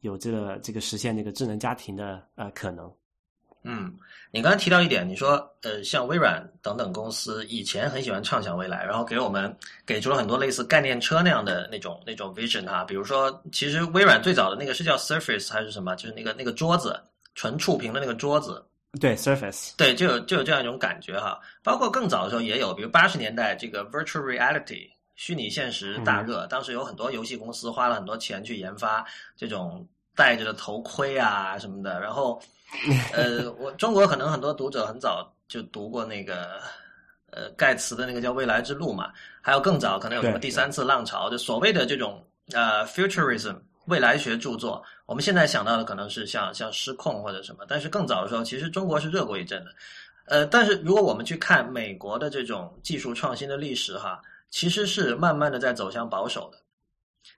[0.00, 2.92] 有这个这个实现这个智能家庭的呃可能。
[3.64, 3.94] 嗯，
[4.32, 17.00] 你刚才提到一点，你说呃，像微软等等公司以前很喜欢畅想未来，然后给我们给出了很多类似概念车那样的那种那种 vision 哈，比如说，其实微软最早的那个是叫 Surface 还是什么，就是那个那个桌子
[17.36, 18.60] 纯触屏的那个桌子，
[19.00, 21.38] 对 Surface，对，就有就有这样一种感觉哈。
[21.62, 32.42] 包括更早的时候也有，比如八十年代这个 Virtual Reality 虚拟现实大热，当时有很多游戏公司花了很多钱去研发这种戴着的头盔啊什么的，然后。
[33.12, 36.58] 呃，我中国可能很多读者很早就读过那个，
[37.30, 43.56] 呃，盖茨的那个叫《未来之路》嘛，还有更早可能有什么第三次浪潮，就所谓的这种呃 futurism
[43.86, 44.82] 未来学著作。
[45.06, 49.70] 我们现在想到的可能是像像失控或者什么，但是更早的时候，其实中国是热过一阵的。
[50.24, 56.58] 呃，但是如果我们去看美国的这种技术创新的历史哈，其实是慢慢的在走向保守的。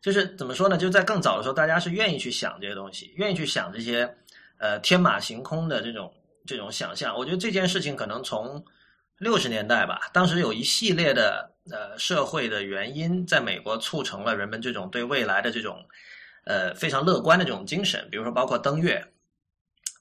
[0.01, 0.79] 就是怎么说呢？
[0.79, 4.17] 就在更早的时候，大家是愿意去想这些东西，愿意去想这些。
[4.59, 6.13] 呃，天马行空的这种
[6.47, 8.65] 这种想象，我觉得这件事情可能从
[9.19, 15.85] 六十年代吧，当时有一系列的呃社会的原因，在美国促成了人们这种对未来的这种
[16.45, 19.05] 呃非常乐观的这种精神，比如说包括登月，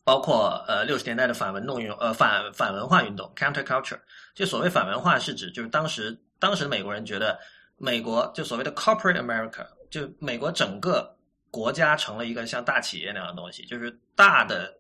[0.04, 4.00] 包括呃六十年代的反文动运呃反反文化运动 （counterculture）。
[4.36, 7.39] 就所谓反文化，是指就是当时当时美国人觉得
[7.78, 11.16] 美国就所谓的 corporate America，就美国整个。
[11.54, 14.74] 国家成了一个像大企业那样的东西，就是大的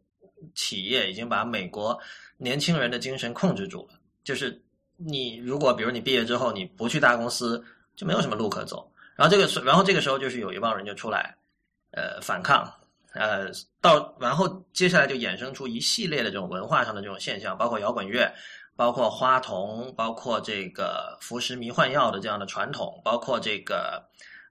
[0.55, 1.95] 企业已经把美国
[2.35, 3.93] 年轻人的精神控制住了。
[4.23, 4.59] 就是
[4.97, 7.63] 你如果比如你毕业之后你不去大公司，
[7.95, 8.91] 就没有什么路可走。
[9.15, 11.37] 然后这个，然后这个时候就是有一帮人就出来，
[11.91, 12.67] 呃，反抗，
[13.13, 18.33] 呃，到然后接下来就衍生出一系列的这种文化上的这种现象，包括摇滚乐，
[18.75, 24.03] 包括花童，包括这个服食迷幻药的这样的传统，包括这个。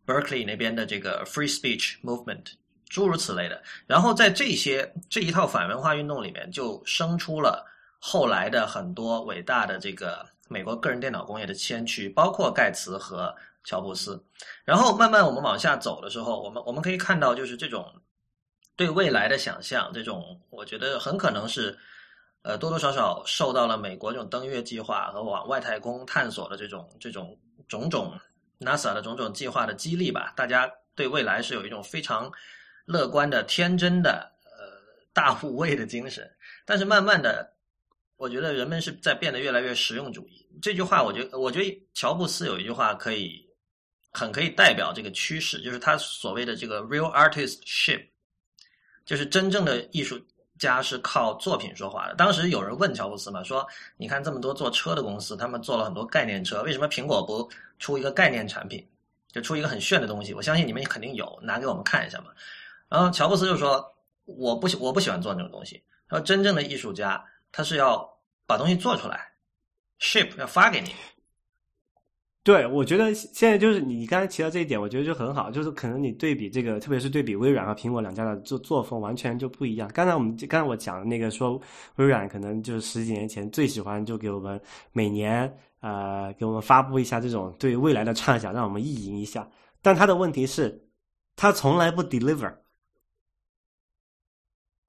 [0.06, 2.54] Berkeley 那边的这个 Free Speech Movement，
[2.88, 7.64] 诸如此类的，然后在这些这一套反文化运动里面，就生出了
[7.98, 13.34] 后来的很多伟大的这个美国个人电脑工业的先驱，包括盖茨和
[13.64, 14.22] 乔布斯。
[14.64, 17.86] 然后慢慢我们往下走的时候，我们我们可以看到，就是这种
[18.74, 21.78] 对未来的想象，这种我觉得很可能是
[22.42, 27.38] 呃多多少少受到了美国这种登月计划和往外太空探索的这种这种
[27.68, 28.12] 种种。
[28.62, 32.31] NASA 的种种计划的激励吧，大家对未来是有一种非常
[32.85, 36.31] 乐观的、天真的、呃大无畏的精神。
[36.64, 37.53] 但是慢慢的，
[38.16, 40.48] 我觉得人们是在变得越来越实用主义。
[40.61, 43.44] 这句话，我觉得，我觉得乔布斯有一句话可以
[44.12, 48.07] 很可以代表这个趋势，就是他所谓的这个 “real artistship”，
[49.05, 50.20] 就是真正的艺术。
[50.58, 52.14] 家是靠作品说话的。
[52.14, 58.86] 当时有人问乔布斯嘛，说：“你看这么多做车的公司，他们做了很多概念车，为什么苹果不出一个概念产品，
[59.32, 60.32] 就出一个很炫的东西？
[60.34, 62.26] 我相信你们肯定有，拿给我们看一下嘛。”
[62.88, 63.84] 然后乔布斯就说
[64.24, 65.82] ：“我不喜，我不喜欢做那种东西。
[66.08, 68.06] 他说，真正的艺术家，他是要
[68.46, 69.32] 把东西做出来
[69.98, 70.94] ，ship 要发给你。”
[72.44, 79.88] 对，我觉得现在就是你刚才提到这一点，我觉得就很好，就是可能你对比这个，特别是对比微软和苹果两家的作作风，完全就不一样。
[79.94, 81.61] 刚才我们刚才我讲的那个说，
[81.96, 89.48] 微软可能就是十几年前最喜欢就给我们每年呃给我们发布一下这种对未来的畅想，让我们意淫一下。
[89.81, 90.85] 但他的问题是，
[91.37, 92.52] 他从来不 deliver，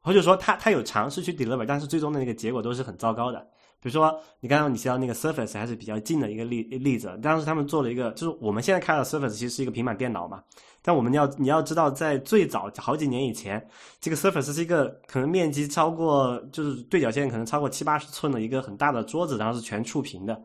[0.01, 3.47] 或者说他他有尝试去 deliver，但是最终的那个结果都是很糟糕的。
[3.83, 7.19] 比如说，你刚刚你提到那个 Surface 还是比较近的一个例例子。
[7.21, 10.41] 当时他们做了一个，就是我们现在看到 Surface 其实是一个平板电脑嘛。
[10.81, 13.61] 但我们要你要知道，在最早好几年以前，
[13.99, 20.41] 这个 Surface 是一个可能面积超过，就是对角线可能超过七八十寸的一个很大的桌子，然后是全触屏的。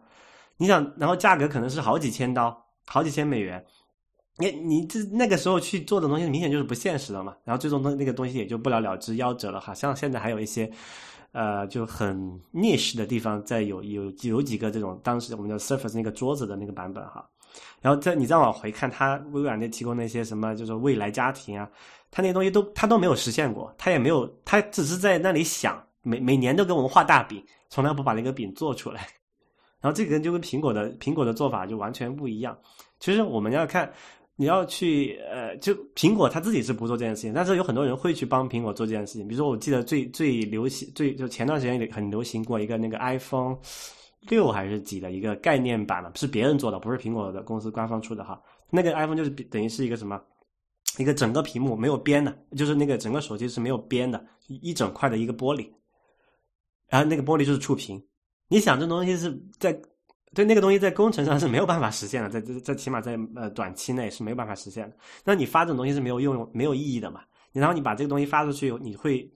[0.57, 3.65] 你想，然后价格可能是好几千刀，好几千美元。
[4.39, 7.37] 你你这那个时候去做的东西，明显就是不现实的嘛。
[7.45, 9.61] 然后最终那那个东西也就不了了之，夭折了。
[9.61, 10.69] 好像现在还有一些。
[11.33, 12.19] 呃，就很
[12.53, 17.29] niche 的地方，在有有有几个这种当时我们的 Surface 那个桌子的那个版本哈，
[17.81, 21.69] 然后再你再往回看，它微软那提供那些什么，就是未来家庭啊，
[22.11, 29.07] 它那些东西都它都没有实现过，它也没有，它只是在那里想，每每年都给我们画大饼，从来不把那个饼做出来。
[29.81, 32.59] 然后这个人就跟苹果的苹果的做法就完全不一样。
[32.99, 33.93] 其实我们要看。
[34.41, 39.27] 你要去呃，就苹果他自己是不做这件事情，但是有很多人会去帮苹果做这件事情。
[39.27, 43.59] 比如说，我记得最最流行、最就前段时间很流行过一个那个 iPhone
[44.29, 48.41] 六还是几的一个概念版了，是别人做的，不是苹果的公司官方出的哈。
[48.71, 50.23] 那个 iPhone 就是等于是一个什么，
[50.99, 55.69] 一个整个屏幕没有边的，就是那个整个手机是没有边的，一整块的一个玻璃，
[56.87, 58.01] 然后那个玻璃就是触屏。
[58.47, 59.77] 你想这东西是在。
[60.35, 64.97] 对那个东西在工程上是没有办法实现的，在在在起码在呃短期内是没有办法实现的。
[65.25, 67.23] 那你发这种东西是没有用、没有意义的嘛？
[67.53, 69.29] 然后你把这个东西发出去，你会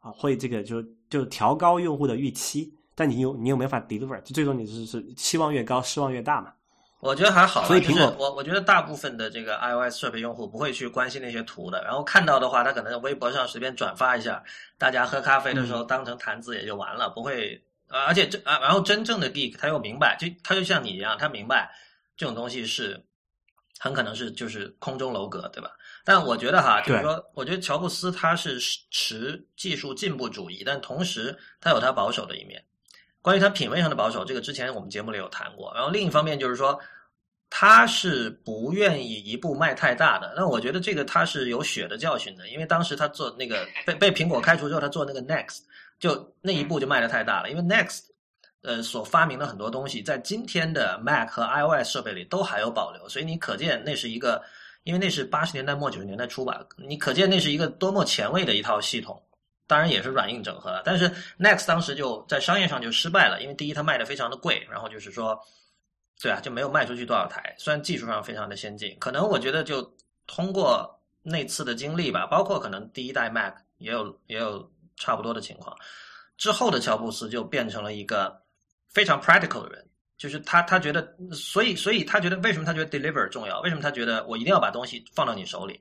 [0.00, 6.52] 啊会这个就就调高用户的预期，但你又你又没法 deliver，就最终你是是期望越高，失望越大嘛。
[6.98, 14.42] 我觉得还好，所以苹果就是我我觉得大部分的这个 iOS 设备用户不会去关心那些图的，然后看到的话，他可能微博上随便转发一下，
[14.76, 17.62] 大家喝咖啡的时候当成谈资也就完了，不会。
[17.90, 21.70] 啊而且这啊，然后真正的 geek 他又明白，就他就像你一样，他明白
[22.16, 22.98] 这种东西是
[23.78, 25.70] 很可能是就是空中楼阁，对吧？
[26.04, 28.58] 但我觉得哈，就是说，我觉得乔布斯他是
[28.90, 32.64] 持技术进步主义，但同时他有他保守的一面。
[33.22, 35.70] 关于他品味上的保守，这个之前我们节目里有谈过。
[35.74, 36.80] 然后另一方面就是说，
[37.50, 40.32] 他是不愿意一步迈太大的。
[40.34, 45.58] 那我觉得这个他是有血的教训的，因为当时他做那个被被苹果开除之后，他做那个 Next，
[46.00, 47.50] 就那一步就迈得太大了。
[47.50, 48.00] 因为 Next，
[48.62, 54.42] 呃，所发明的很多东西，在今天的 Mac 和 iOS 设备里都还有保留，所以你可见那是一个，
[54.82, 59.22] 因为那是八十年代末九十年代初吧，你可见那是一个多么前卫的一套系统。
[59.66, 65.40] 当然也是软硬整合了，但是 Next 当时就在商业上就失败了，因为第一它卖的非常的贵，然后就是说，
[66.20, 67.54] 对啊，就没有卖出去多少台。
[67.56, 69.80] 虽然技术上非常的先进，可能我觉得就
[70.26, 70.92] 通过
[71.22, 74.68] 那次的经历吧，包括可能第一代 Mac 也有也有
[75.00, 75.76] 差不多的情况。
[76.36, 78.40] 之后的乔布斯就变成了一个
[78.88, 79.84] 非常 practical 的人，
[80.16, 83.60] 就是他他觉得，所以所以他觉得为什么他觉得 deliver 重要？
[83.62, 85.80] 为什么他觉得我一定要把东西放到你手里？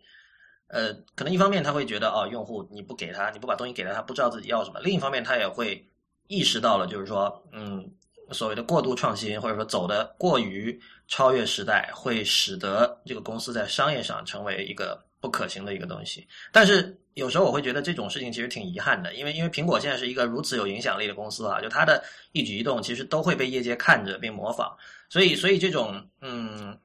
[0.68, 5.84] 呃，可能一方面他会觉得哦，用户你不给他，你不把东西给他，他不知道自己要什么；另一方面他也会
[6.28, 7.90] 意识到了，就是说，嗯，
[8.32, 16.28] 所谓的过度创新或者说走的过于超越时代，会使得这个公司在商业上成为一个不可行的一个东西。
[16.52, 24.76] 但是有时候我会觉得这种事情其实挺遗憾的，因为因为苹果现在是一个如此有影响力的公司啊，就它的一举一动其实都会被业界看着并模仿，
[25.10, 26.78] 所以所以这种嗯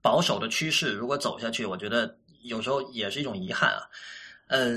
[0.00, 2.16] 保守的趋势如果走下去，我觉得。
[2.44, 3.86] 有时候也是一种遗憾啊，
[4.48, 4.76] 呃，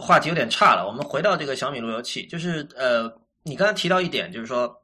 [0.00, 0.86] 话题有点差了。
[0.88, 3.12] 我们回到这个小米路由器，就是呃，
[3.42, 4.74] 你刚才提到一点，就是说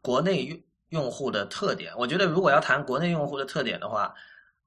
[0.00, 0.58] 国内用
[0.88, 1.92] 用户的特点。
[1.98, 4.14] 我觉得如果要谈国内用户的特点的话，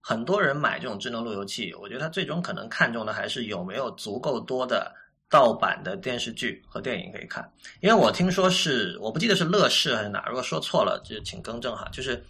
[0.08, 4.93] 很多人买这种智能路由器，我觉得他最终可能看重的还是有没有足够多的
[5.30, 7.51] 盗版的电视剧和电影可以看。
[7.80, 11.89] 因为我听说是，我不记得是乐视还是哪，如果说错了就请更正哈。
[11.91, 12.24] 就是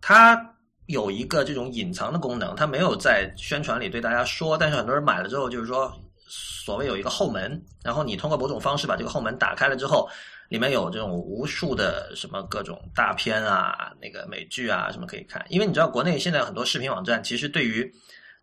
[0.00, 0.50] 它。
[0.88, 5.90] 有一个这种隐藏的功能，它没有在宣传里对大家说，但是很多人买了之后，就是说
[6.28, 10.06] 所谓有一个后门，然后你通过某种方式把这个后门打开了之后，
[10.54, 15.44] 里面有这种无数的什么各种大片啊、那个美剧啊什么可以看。
[15.48, 17.92] 因为你知道，国内现在很多视频网站其实对于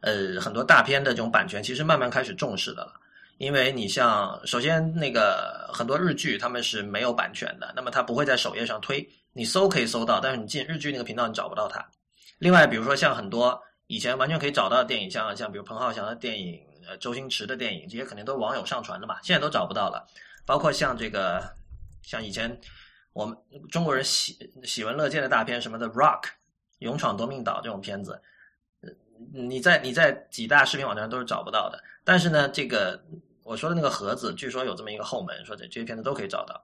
[0.02, 3.00] 呃很多大片的这种版权，其实慢慢开始重视的了。
[3.38, 11.82] 因为你像首先那个很多日剧他们是没有版权的，那么它不会在首页上推，你搜可以搜到，但是你进日剧那个频道你找不到它。
[12.40, 13.58] 另外，比如说像很多
[13.88, 20.06] 以前完全可以找到的电影，像像比如彭浩翔的电影、呃周星驰的电影，这些肯定都是网友上传的嘛，现在都找不到了。
[20.44, 21.48] 包括像这个，
[22.04, 22.60] 像以前
[23.14, 23.38] 我们
[23.70, 26.22] 中国人喜喜闻乐见的大片什么的，《Rock》
[26.80, 28.22] 《勇闯夺命岛》这种片子，
[29.34, 31.82] 你在你在几大视频网站上都是找不到的。
[32.04, 33.02] 但是呢，这个
[33.44, 36.64] 我说的那个盒子，据说有这么一个后门，说这这些片子都可以找到。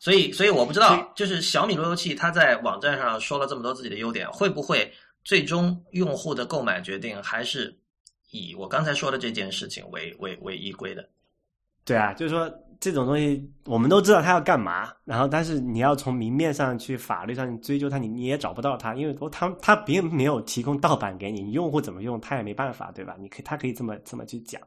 [0.00, 4.92] 所以，所以我不知道，就是小米路由器，它在网站上说了这么多自己的优点，会不会
[5.24, 7.76] 最终用户的购买决定还是
[8.30, 11.08] 以我刚才说的这件事情为为为依归的？
[11.84, 12.48] 对啊，就是说
[12.80, 23.16] 这种东西，我们都知道它要干嘛，然后但是你要从明面上去法律上去追究它，你你也找不到它，因为它它并没有提供盗版给你，你用户怎么用，他也没办法，对吧？
[23.18, 24.60] 你可以他可以这么这么去讲。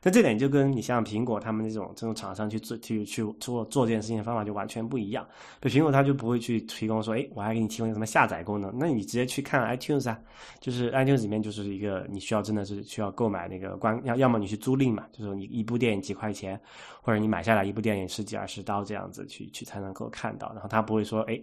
[0.00, 5.26] 但这点就跟你像苹果他们这种这种厂商去做去去做做这件事情的方法就完全不一样。
[5.60, 10.16] 就苹果它就不会去提供说，哎，我还给你提供什么下载功能，那你直接去看 iTunes 啊，
[10.60, 16.60] 就是 iTunes 里面就是一个你需要真的是需要购买那个关要要么你去租赁嘛，就是你一部电影几块钱，
[17.02, 20.52] 或者你买下来一部电影十几二十刀这样子去去才能够看到。
[20.52, 21.40] 然后他不会说，哎，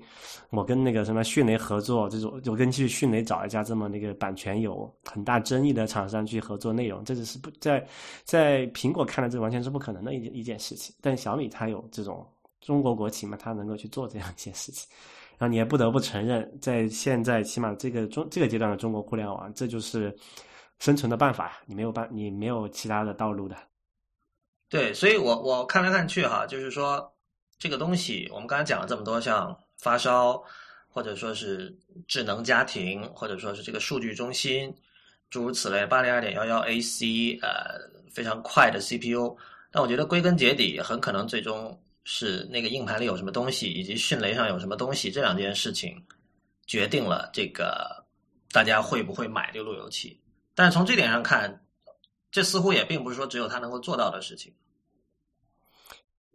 [0.51, 7.83] 我跟那个什么迅雷合作，这种我跟去迅雷找一家这么那个版权有很大争议的厂商去合作内容，这只是不在
[8.23, 8.63] 在。
[8.75, 10.93] 苹果看来，这完全是不可能的一一件事情。
[10.99, 12.27] 但小米它有这种
[12.59, 14.85] 中国国情嘛，它能够去做这样一件事情。
[15.37, 20.13] 然后你也不得不承认，在现在起码这个中这个阶段的中国互联网，这就是
[20.79, 21.53] 生存的办法。
[21.65, 23.55] 你没有办，你没有其他的道路的。
[24.75, 27.09] 对，所以我我看来看去哈，就是说
[27.57, 30.43] 这个东西，我们刚才讲了这么多，像发烧，
[30.89, 31.73] 或者说是
[32.09, 34.75] 智能家庭，或者说是这个数据中心。
[35.29, 37.79] 诸如此类，八零二点幺幺 AC，呃，
[38.11, 39.37] 非常快的 CPU，
[39.71, 45.95] 但我觉得归根结底，很可能最终是那个硬盘里有什么东西，以及迅雷上有什么东西，这两件事情
[46.67, 48.05] 决定了这个
[48.51, 50.19] 大家会不会买这个路由器。
[50.53, 51.65] 但是从这点上看，
[52.29, 54.53] 这似乎也并不是说只有它能够做到的事情。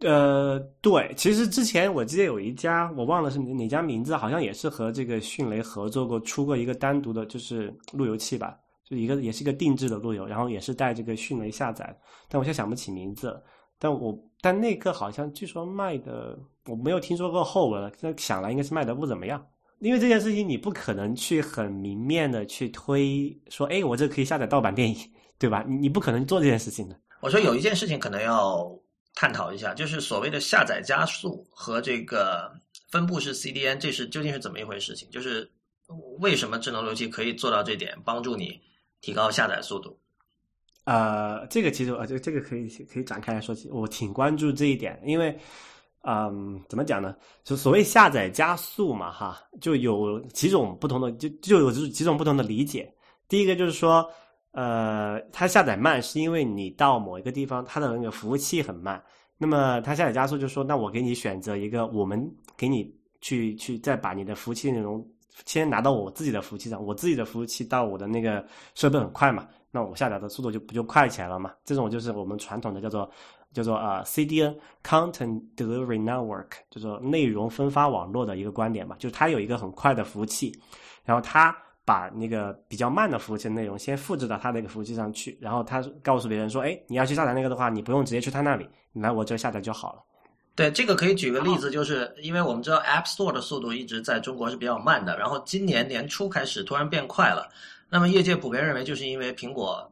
[0.01, 11.95] 呃，对，其实之前我记得有一家，我忘了是哪家名字，好像也是和这个迅雷合作过，出过一个单独的，就是路由器吧，就一个也是一个定制的路由，然后也是带这个迅雷下载，
[12.27, 13.39] 但我现在想不起名字，
[13.77, 16.35] 但我但那个好像据说卖的，
[16.65, 19.45] 我没有听说过后文了，那想来应该是卖的不怎么样，
[19.81, 24.95] 因为这件事情你不可能去很明面的去推说，哎，我这可以下载盗版电影，
[25.37, 25.63] 对吧？
[25.67, 26.99] 你你不可能做这件事情的。
[27.19, 28.67] 我说有一件事情可能要。
[29.13, 32.51] 探讨一下，就是所谓的下载加速和这个
[32.89, 34.95] 分布式 CDN，这是究竟是怎么一回事？
[34.95, 35.49] 情就是
[36.19, 38.59] 为什么智能路由器可以做到这点，帮助你
[39.01, 39.99] 提高下载速度？
[40.85, 45.37] 呃，这个其实啊，这这个可以可以展开来说起，我挺关注这一点，因为
[46.03, 47.15] 嗯，怎么讲呢？
[47.43, 52.91] 就所谓下载加速嘛，哈，就有几种不同的，就就有几种不同的理解。
[53.27, 54.09] 第一个就是说。
[54.51, 59.01] 呃，它下载慢是因为你到某一个地方，它的那个服务器很慢。
[59.37, 65.03] 那么它下载加速就说，那我给你选择一个，我们给你去去再把你的服务器内容
[65.45, 68.45] 先拿到我自己的服务器上，我自己的服务器到我的那个
[68.75, 71.53] 设备很快嘛，那我下载的速度就不就快起来了嘛？
[71.63, 73.09] 这种就是我们传统的叫做
[73.53, 80.51] 叫做啊 CDN（Content Delivery Network），就是内容分发网络的一个观点嘛，就是它有一个很快的服务器，
[81.05, 81.55] 然后它。
[81.83, 89.99] 把那个比较慢的服务器内容先复制到他那个服务器上去，然后他告诉别人说：“哎，你要去下载那个的话，你不用直接去他那里，你来我这下载就好了。”
[90.53, 97.49] 对，这个可以举个例子，就是因为我们知道 App Store 的速度一直在中国是比较慢的，然后今年年初开始突然变快了。
[97.89, 99.89] 那么业界普遍认为，就是因为苹果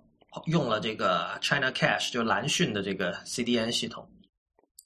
[0.48, 4.06] 用了这个 China Cache，就蓝讯的这个 CDN 系统。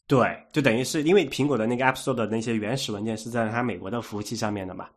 [0.07, 4.87] 对，就等于是因为苹果的那个 App Store 的那些原始文件是在它美国的服务器上面的嘛。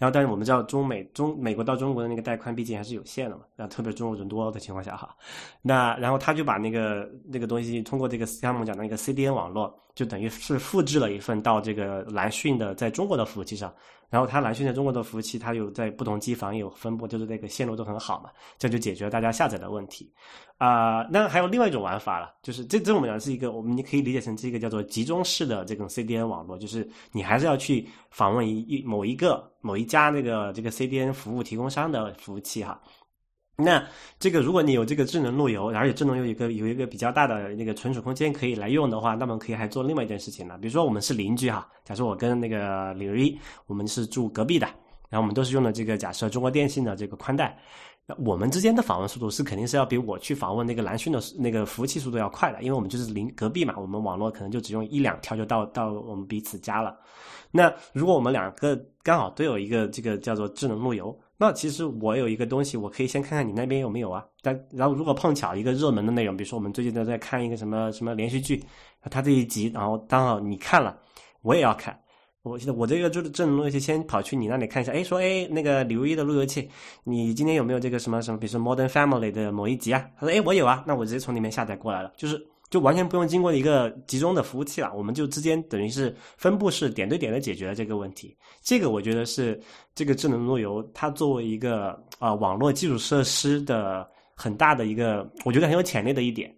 [0.00, 5.14] 然后，但是我们知道中美中美国到中国的那个带宽毕竟还是有限的嘛，然后特别中国人多的情况下哈，
[5.60, 13.70] 那然后他就把那个那个东西通过这个项目讲的那个 CDN 网络，就等于是复制了一份到这个蓝讯的在中国的服务器上。
[14.10, 20.12] 然后它蓝讯在中国的服务器，它有在不同机房有分布，就是那个线路都很好嘛，这就解决了大家下载的问题。
[20.58, 32.78] 啊，那还有另外一种玩法了，就是这这我们讲是一个，我们你可以理解成是一个叫做集中式的这种 CDN 网络，就是你还是要去访问一一某一个某一家那个这个 CDN 服务提供商的服务器哈。
[33.62, 33.82] 那
[34.18, 40.58] 这个，如果你有这个智能路由，而且智能有一个有一个比较大的那个存储空间可以来用的话，那么可以还做另外一件事情呢。
[40.60, 43.36] 比如说，我们是邻居哈，假设我跟那个李瑞，
[43.66, 44.66] 我们是住隔壁的，
[45.08, 47.58] 然后我们都是用的这个假设中国电信的这个宽带，
[48.06, 56.96] 那我们之间的访问速度是肯定是要比我去访问那个蓝讯的那个服务器速度要快的，因为我们就是邻隔壁嘛，我们网络可能就只用一两条就到到我们彼此家了。
[57.50, 61.18] 那如果我们两个刚好都有一个这个叫做智能路由。
[61.42, 64.22] 那其实我有一个东西，我可以先看看你那边有没有啊。
[64.42, 68.62] 但然后如果碰巧一个热门的内容，比如说我们最近都在看一个什么什么连续剧，
[69.10, 70.94] 它这一集，然后刚好你看了，
[71.40, 71.98] 我也要看。
[72.42, 74.92] 我现在我这个就是智能路由器，先跑去你那里看一下。
[74.92, 76.68] 哎，说哎那个李如一的路由器，
[77.04, 80.06] 你今天有没有这个什么什么，比如说 Modern Family 的某一集啊？
[80.18, 82.49] 他说哎我有啊，那我直接从里面下载过来了，就是。
[82.70, 88.36] 就完全不用经过一个集中的服务器了，我们就之间等于是分布式点对点的解决了这个问题。
[88.62, 89.60] 这个我觉得是
[89.94, 96.54] 这个智能路由它作为一个啊网络基础设施的很大的一个，我觉得很有潜力的一点。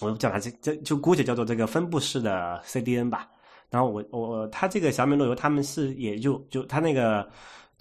[0.00, 3.28] 我叫它这这就姑且叫做这个分布式的 CDN 吧。
[3.68, 7.28] 然后我我它这个小米路由他们是也就就它那个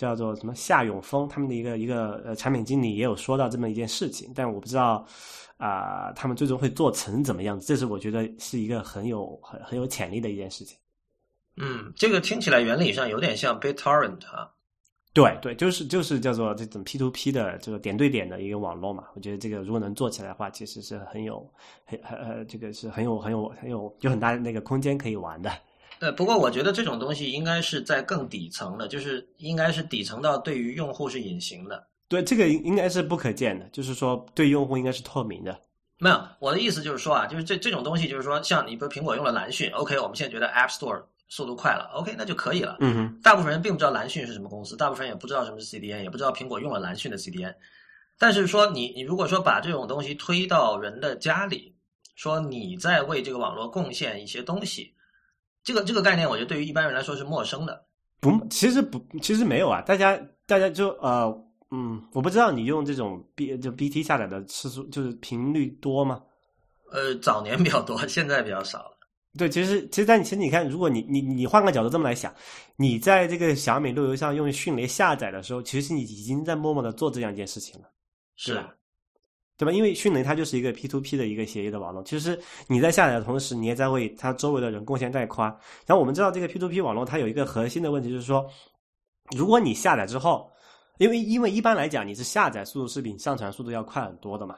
[0.01, 5.05] 叫做什么夏永峰他们的一个一个呃产品经理也有说到这么一件事情，但我不知道。
[5.61, 7.67] 啊，他们最终会做成怎么样子？
[7.67, 10.75] 这是我觉得是一个很有很很有潜力的一件事情。
[11.55, 14.49] 嗯，这个听起来原理上有点像 BitTorrent 啊。
[15.13, 19.03] 对对，就是就是叫做这种 P to P 的这个点对点的一个网络嘛。
[19.13, 21.47] 我觉得这个如果能做起来的话，其实是很有
[21.85, 25.51] 很很呃，这个是很有很有很有有很大的那个空间可以玩的。
[26.01, 31.87] 对，不过我觉得这种东西应该是在更底层的，就是应该是底层到对于用户是隐形的。
[32.07, 35.55] 对，这个应该是不可见的，就是说对用户应该是透明的。
[35.99, 42.77] 没有，我的意思就是说啊，就是这这种东西，就是说，像你比如苹果用了蓝讯，OK，我们现在觉得 App Store 速度快了，OK，那就可以了。
[42.79, 43.19] 嗯哼。
[43.21, 47.53] 大部分人并不知道蓝讯是什么公司，大部分人也不知道什么是 CDN，也不知道苹果用了蓝讯的 CDN。
[48.17, 51.75] 但是说你你如果说把这种东西推到人的家里，
[52.15, 54.91] 说你在为这个网络贡献一些东西，
[55.63, 57.85] 这个这个概念，我觉得对于一般人来说是陌生的。
[58.19, 61.47] 不，其实不，其实没有啊，大家大家就呃。
[61.73, 66.21] 嗯，我不知道你用这种 B 就 BT 下载的次数就是频率多吗？
[66.91, 68.97] 呃，早年比较多，现在比较少了。
[69.37, 72.35] 对，其实其实在其实你看，如果你你你换个角度这么来想，
[72.75, 77.87] 你在这个小米路由上用迅雷下载的时候，其实你已经在默默的做这样一件事情了，
[78.35, 78.75] 是吧？
[79.61, 79.71] 对吧？
[79.71, 85.55] 因为迅雷它就是一个 P to P 的一个协议的网络，其实你在下载的同时，你也在为它周围的人贡献带宽。
[85.85, 88.43] 然后我们知道这个 P to P 网络它有一个核心的问题，就是说，
[89.37, 90.49] 如果你下载之后，
[90.97, 94.55] 因为因为一般来讲你是下载速度是比上传速度要快很多的嘛。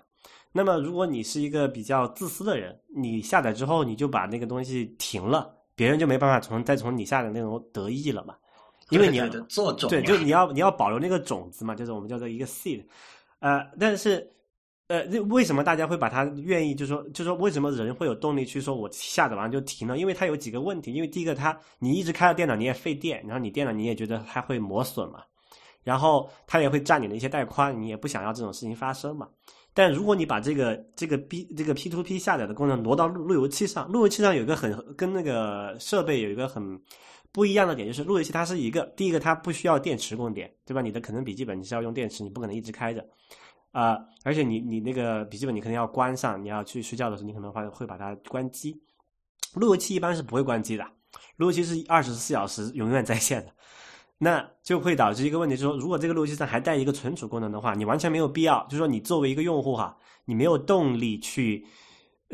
[0.53, 8.35] 那么如果你是一个比较自私的人，你下载之后你就把那个东西停了，别人就没办法从再从你下的内容得益了嘛。
[8.89, 12.83] 因为你要做种，对，就你要你要保留那个种子嘛，就是我们叫做一个 seed，
[13.39, 14.29] 呃，但是，
[14.87, 19.97] 呃，为什么大家会把它愿意，就是说，就是说，为什么人会有动力去说我下载完就停呢？
[19.97, 25.23] 因为它有几个问题，因为第一个，它你一直开着电脑你也费电，然后你电脑你也觉得它会磨损嘛，
[25.83, 29.27] 然后它也会占你的一些带宽，你也不想要这种事情发生嘛。
[29.73, 36.79] 但如果你把这个这个 B 这个 P to P 下载的功能挪到路路由器上，路由器上有一个很跟那个设备有一个很。
[37.31, 40.83] 不一样的点就是，路由器它是一个，第一个它不需要电池供电，对吧？
[40.83, 43.03] 你的可能笔记本你是要用电池，你不可能一直开着，
[43.73, 48.81] 啊，而且你你那个笔记本你可能要关上，你要去睡觉的时候你可能会会把它关机。
[49.55, 50.87] 路由器一般是不会关机的，
[51.35, 53.51] 路由器是二十四小时永远在线的，
[54.17, 61.65] 那就会导致一个问题，就是说如果这个路由器上还带一个存储功能的话，你完全没有必要，就是说你作为一个用户哈，你没有动力去，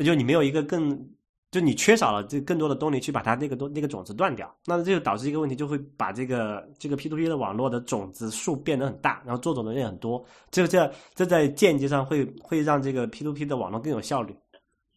[0.04, 1.10] 就你没有一个更。
[1.50, 14.34] 就你缺少了这更多的动力去把它那个东那个种子断掉，那这就导致一个问题，就会把这个这个 P to P 的网络的种子数变得很大，然后做种的人也很多，这这这在间接上会会让这个 P to P 的网络更有效率。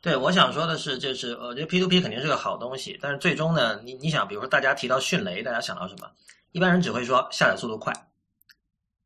[0.02, 6.08] 对，我想说的是，就是我觉得 P to P 肯定是个好东西，但是最终呢，你你想，比如说大家提到迅雷，大家想到什么？
[6.52, 7.92] 一般人只会说下载速度快。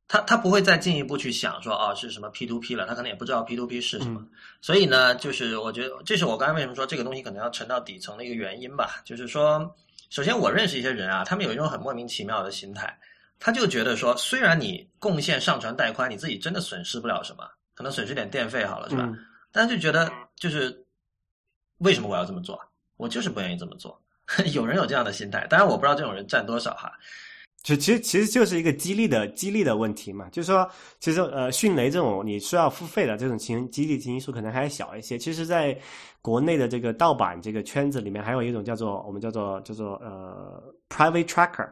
[0.08, 4.26] 他他不会再进一步去想说啊是什么 P to P 了，他可能也不知道 P to P 是什么，
[4.62, 9.02] 所以呢，就是我觉得这是我刚才为什么说这个东西可能要沉到底层的一个原因吧。
[9.04, 9.76] 就是说，
[10.10, 12.98] 首先我认识一些人啊，他们有一种很莫名其妙的心态，
[13.38, 17.44] 他就觉得说，虽然你贡献上传带宽，你自己真的损失不了什么，
[17.76, 19.12] 可能损失点电费好了，是吧？
[19.52, 20.86] 但是就觉得就是
[21.80, 22.58] 为什么我要这么做？
[22.96, 24.02] 我就是不愿意这么做。
[24.54, 26.92] 有人有这样的心态，当然我不知道这种人占多少哈。
[27.68, 30.66] 就其实其实就是一个激励的激励的问题嘛，就是说，
[31.02, 35.18] 其实呃，迅雷这种你需要付费的这种情激励因素可能还小一些。
[35.18, 35.78] 其实，在
[36.22, 41.70] 国内的这个盗版这个圈子里面，还有一种叫做我们叫做叫做呃 private tracker，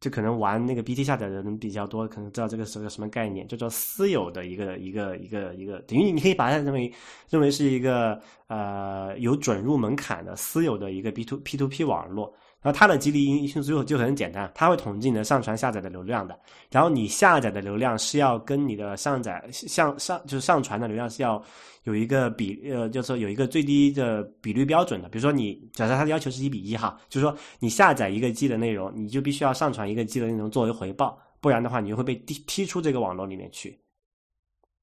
[0.00, 6.92] 就可能玩那个 BT 下载的人比较多，可能知道这个是个什么概念，叫做私有的一个一个一个一个，等于你可以把它认为
[7.28, 12.34] 认为是一个呃有准入门槛的私有的一个 B to P to P 网络。
[12.62, 16.38] 然后它的激励因素就就很简单，它会统计你的上传下载的流量的，
[16.70, 21.42] 然后你下载的流量是要跟你的上载上上就是上传的流量是要
[21.84, 25.08] 有一个比呃，就是说有一个最低的比率标准的。
[25.08, 33.80] 比如说你假设它的要求是一比一哈，就是说你下载一个 G 的内容，你就必须要上传一个 G 的内容作为回报，不然的话你就会被踢踢出这个网络里面去。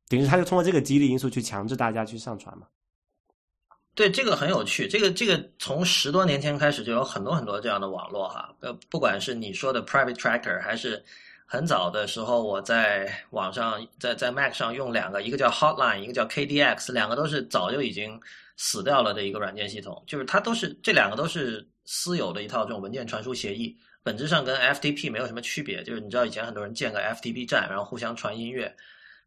[0.10, 2.66] 等于他就通过这个激励因素去强制大家去上传嘛。
[3.98, 11.04] 对这个很有趣，这个这个从十多年前开始就有很多很多这样的网络哈，呃，不管是你说的 private tracker，还是
[11.48, 18.22] 很早的时候我在网上在在 Mac 上用两个，一个叫 Hotline，一个叫 KDX，两个都是早就已经
[18.56, 28.72] 死掉了的一个软件系统，就是它都是这两个都是私有的一套这种文件传输协议，本质上跟 FTP 没有什么区别，就是你知道以前很多人建个 FTP 站，然后互相传音乐，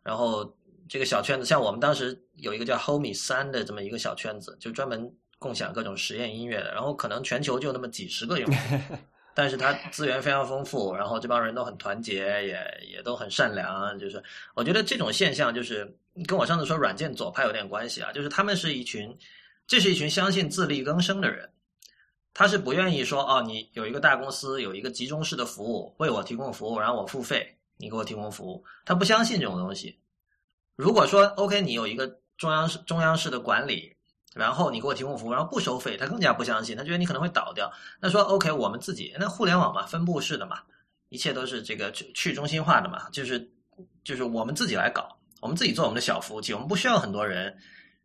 [0.05, 0.49] 然后。
[0.91, 6.73] 这个小圈子，像我们当时有一个叫 Homey 三的这么一个小圈子，就专门共享各种实验音乐的。
[6.75, 8.97] 然后可能全球就那么几十个用户，
[9.33, 12.59] 但是它资源非常丰富，然后这帮人都很团结，也
[12.93, 13.97] 也都很善良。
[14.01, 14.21] 就是
[14.57, 18.11] 我觉得这种现象，就是跟我上次说软件左派有点关系啊。
[18.11, 19.17] 就是他们是一群，
[19.69, 21.49] 这是一群相信自力更生的人，
[22.35, 29.97] 他是不愿意说哦，你有一个大公司有一个集中式的服务为我提供服务，然后我付费，你给我提供服务，他不相信这种东西。
[30.81, 33.95] 如果说 OK，你有一个中央式中央式的管理，
[34.35, 37.71] 然后你给我提供服务，然后不收费，他更加不相信，他觉得你可能会倒掉。
[38.01, 40.63] 那说 OK，我们自己那互联网嘛，分布式的嘛，
[41.11, 43.47] 一切都是这个去去中心化的嘛，就是
[44.03, 45.07] 就是我们自己来搞，
[45.43, 47.55] 我们自己做我们的小服务器，我们不需要很多人，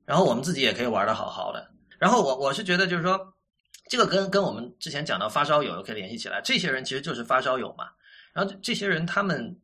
[0.04, 1.66] 然后我们自己也可以玩的好好的。
[1.98, 3.18] 然后我我是觉得就是说，
[3.90, 7.86] 这个跟跟我们之前讲到发烧友可以联系起来，这些人其实就是发烧友嘛。
[8.34, 9.58] 然后这些人他们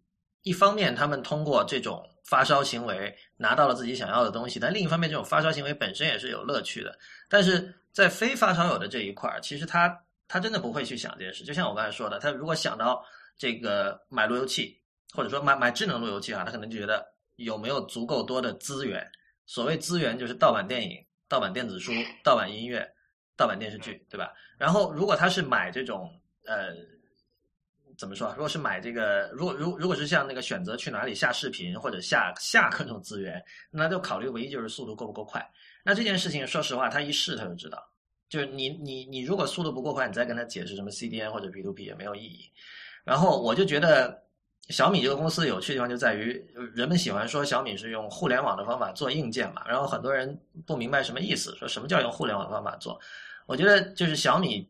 [0.43, 2.07] 一方面他们通过这种。
[2.23, 6.97] 发烧行为拿到了自己想要的东西，但另一方面，这种发烧行为本身也是有乐趣的。
[7.29, 9.95] 但是在非发烧友的这一块儿，其实他
[10.27, 11.43] 他真的不会去想这件事。
[11.43, 13.03] 就像我刚才说的，他如果想到
[13.37, 14.79] 这个买路由器，
[15.13, 17.05] 或者说买买智能路由器啊，他可能就觉得
[17.35, 19.05] 有没有足够多的资源。
[19.45, 20.97] 所谓资源，就是盗版电影、
[21.27, 21.91] 盗版电子书、
[22.23, 22.87] 盗版音乐、
[23.35, 24.31] 盗版电视剧，对吧？
[24.57, 26.09] 然后如果他是买这种
[26.45, 26.73] 呃
[28.01, 28.29] 怎么说？
[28.29, 33.39] 如果是买这个，如果如如果是像那个选择去哪里下视频或者下下各种资源，
[33.69, 35.47] 那就考虑唯一就是速度够不够快。
[35.83, 37.77] 那这件事情，说实话，他一试他就知道，
[38.27, 42.49] 就是你你你如果速度不够快，你再跟他解释什么 CDN 或者 P2P 也没有意义。
[43.03, 44.19] 然后我就觉得
[44.69, 46.43] 小米这个公司有趣的地方就在于，
[46.73, 50.35] 人们喜欢说小米是用互联网的方法做硬件嘛，然后很多人
[50.65, 52.99] 不明白什么意思，说什么叫用互联网方法做。
[53.45, 54.67] 我觉得就是小米，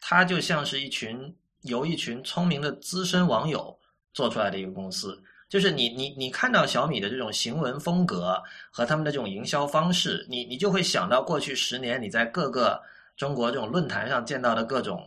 [0.00, 1.32] 它就像是一群
[1.62, 3.76] 由一群聪明的资深网友
[4.14, 5.20] 做出来的一个公司。
[5.48, 12.80] 就是你你你看到小米的这种行文风格和他们的这种营销方式，你你就会想到过去十年你在各个
[13.18, 15.06] 中国这种论坛上见到的各种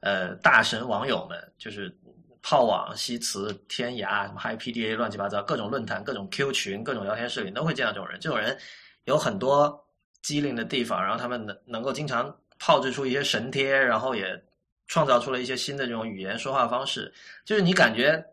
[0.00, 1.94] 呃大神网友们，就是
[2.40, 8.18] 泡网、西祠、天涯、什么 HiPDA 乱七八糟各种论坛、各种 Q 群、各种聊天室里都会见到这种人。
[8.18, 8.58] 这种人
[9.04, 9.78] 有很多
[10.22, 14.42] 机灵的地方，然后他们能能够经常炮制出一些神贴，然后也
[14.86, 17.12] 创造出了一些新的这种语言说话方式，
[17.44, 18.24] 就是你感觉。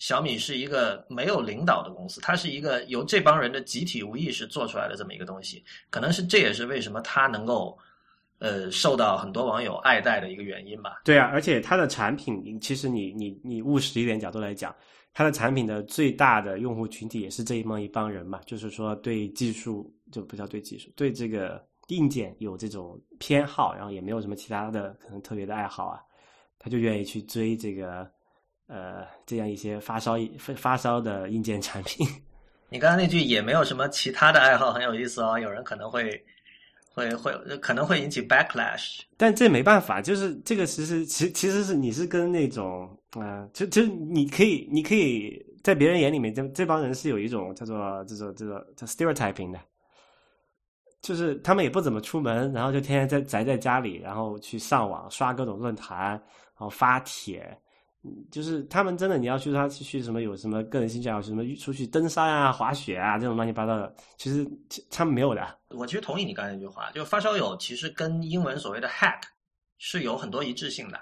[0.00, 5.60] 小米是一个没有领导的公司，它是一个由这帮人的集体无意识做出来的这么一个东西，
[5.90, 7.76] 可能是这也是为什么它能够，
[8.38, 11.00] 呃，受到很多网友爱戴的一个原因吧。
[11.04, 14.72] 对啊，而且它的产品，其实你你你务实一点角度来讲，
[15.12, 26.00] 它的产品的最大的用户群体也是这么一帮人嘛，就是说对技术就不叫对技术，对这个硬件有这种偏好，然后也没有什么其他的可能特别的爱好啊，
[26.58, 28.10] 他就愿意去追这个。
[28.70, 32.06] 呃，这样一些发烧发发烧的硬件产品，
[32.68, 35.38] 你刚才那句也没有什么其他的爱好，很有意思哦。
[35.38, 36.22] 有人可能会
[36.92, 37.32] 会会
[37.62, 49.58] 可能会引起 backlash，但这没办法，就是这个其实其其实是你是跟那种啊，就就你可以你可以在别人眼里面，这这帮人是有一种叫做这种这种叫 stereotyping 的，
[51.00, 56.20] 就是他们也不怎么出门，然后就天天在宅在家里，然后去上网刷各种论坛，然
[56.56, 57.58] 后发帖。
[58.30, 64.48] 就是他们真的，你要去他去什么有什么个人兴趣啊，什么出去登山啊、滑雪啊这种乱七八糟的，其实
[64.88, 65.58] 他们没有的。
[65.70, 69.20] 我其实同意你刚才那句话，就发烧友其实跟英文所谓的 hack
[69.78, 70.98] 是有很多一致性的，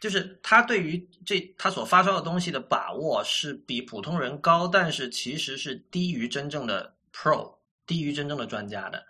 [0.00, 7.54] 就是他对于这他所发烧的东西的把握是比普通人高，但是其实是低于真正的 pro，
[7.92, 9.04] 低于真正的专家的。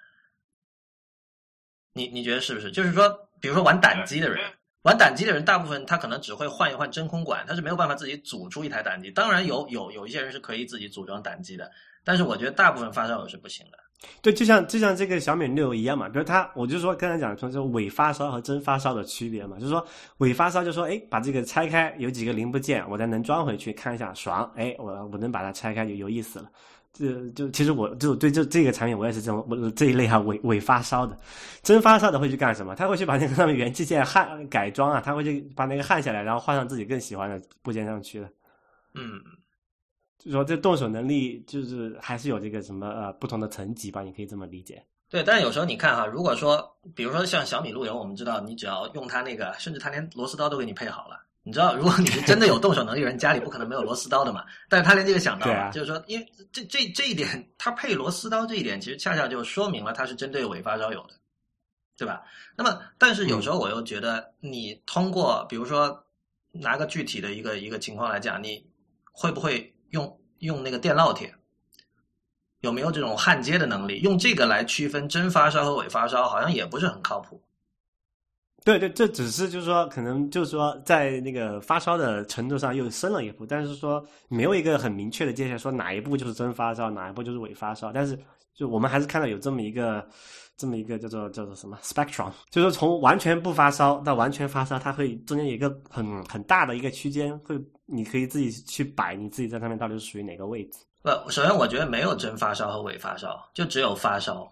[1.93, 2.73] 你你觉得是不是？
[2.73, 3.09] 就是说，
[3.41, 4.51] 比如说玩胆机的人。
[4.83, 9.13] 玩胆机的人，大部分他可能只会换一换真空管，他是没有办法自己组出一台胆机。
[9.13, 11.71] 当然有有有一些人是可以自己组装胆机的，
[12.03, 13.79] 但是我觉得大部分发烧友是不行的。
[14.21, 26.51] 对，就像就像这个小米六一样嘛，比如他，我就说刚才讲说，就伪发烧和真发烧的区别嘛，就是说伪发烧就说，哎，把这个拆开，有几个零部件，我再能装回去看一下，爽，哎，我我能把它拆开就有意思了。
[26.93, 31.17] 这就其实我就对这这个产品我也是这种我这一类哈伪伪发烧的，
[31.63, 32.75] 真发烧的会去干什么？
[32.75, 38.29] 他会去把那个上面元器件焊改装啊，他会去把那个焊下来，然后换上自己更喜欢的部件上去的。
[38.95, 39.23] 嗯，
[40.19, 44.85] 就说这动手能力就是还是有这个什么呃不同的层级吧，你可以这么理解。
[45.09, 51.19] 对，但是有时候你看哈，如果说比如说像小米路由，我们知道你只要用它那个，甚至它连螺丝刀都给你配好了。
[51.45, 54.45] 你知道，如果你是真的有动手能力人，家里不可能没有螺丝刀的嘛。
[54.69, 61.15] 但是他连这个想到了，就是说，因为这这这一点，他配螺丝刀这一点，其实恰恰就说明了他是针对伪发烧友的，
[61.99, 62.23] 对吧？
[62.57, 66.05] 那么，但是有时候我又觉得，你通过比如说
[66.53, 68.65] 拿个具体的一个一个情况来讲，你
[69.11, 71.35] 会不会用用那个电烙铁？
[72.61, 73.99] 有没有这种焊接的能力？
[74.03, 77.43] 用这个来区分真发烧和伪发烧，好像也不是很靠谱。
[78.65, 87.91] 对对，这只是就是说，可能就是说，在那个发烧的程度上又深了一步，但是说没有一个很明确的界限，说哪一步就是真发烧，哪一步就是伪发烧。
[87.93, 88.17] 但是
[88.55, 90.07] 就我们还是看到有这么一个，
[90.57, 100.79] 这么一个叫做叫做什么 spectrum，就是从完全不发烧到完全发烧，它会中间有一个很很大的一个区间，会你可以自己去摆你自己在上面到底是属于哪个位置。
[101.03, 104.49] 不，首先我觉得没有真发烧和伪发烧，就只有发烧。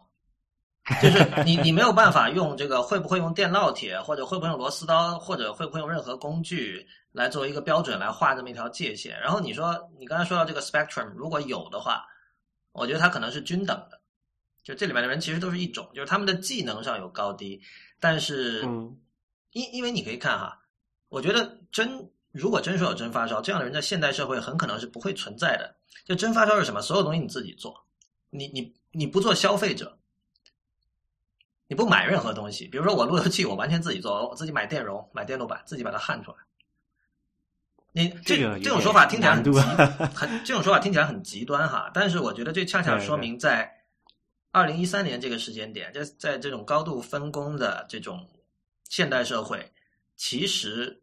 [1.00, 9.20] 就是你，你没有办法用这个会不会用电烙铁，或者会不会用螺丝刀，或者会不会用任何工具来作为一个标准来画这么一条界限。
[9.20, 12.04] 然后你说你刚才说到这个 spectrum，如果有的话，
[12.72, 14.00] 我觉得它可能是均等的，
[14.64, 17.60] 就这里面的人其实都是一种，就是他们的技能上有高低，
[18.00, 18.62] 但是，
[19.52, 20.58] 因因为你可以看哈，
[21.08, 25.76] 我觉得真如果真说有真发烧，这样的人在现代社会很可能是不会存在的。
[26.04, 26.80] 就真发烧是什么？
[26.80, 27.74] 所有东西你自己做，
[28.30, 29.96] 你你你不做消费者。
[31.70, 36.36] 你不买任何东西，比如说我路由器，我完全自己做，我自己买电容、买电路板，自己把它焊出来。
[37.92, 39.52] 你这这种说法听起来很极
[40.12, 41.88] 很，这种说法听起来很极端哈。
[41.94, 43.72] 但是我觉得这恰恰说明，在
[44.50, 48.28] 二零一三年这个时间点，在在这种高度分工的这种
[48.88, 49.70] 现代社会，
[50.16, 51.00] 其实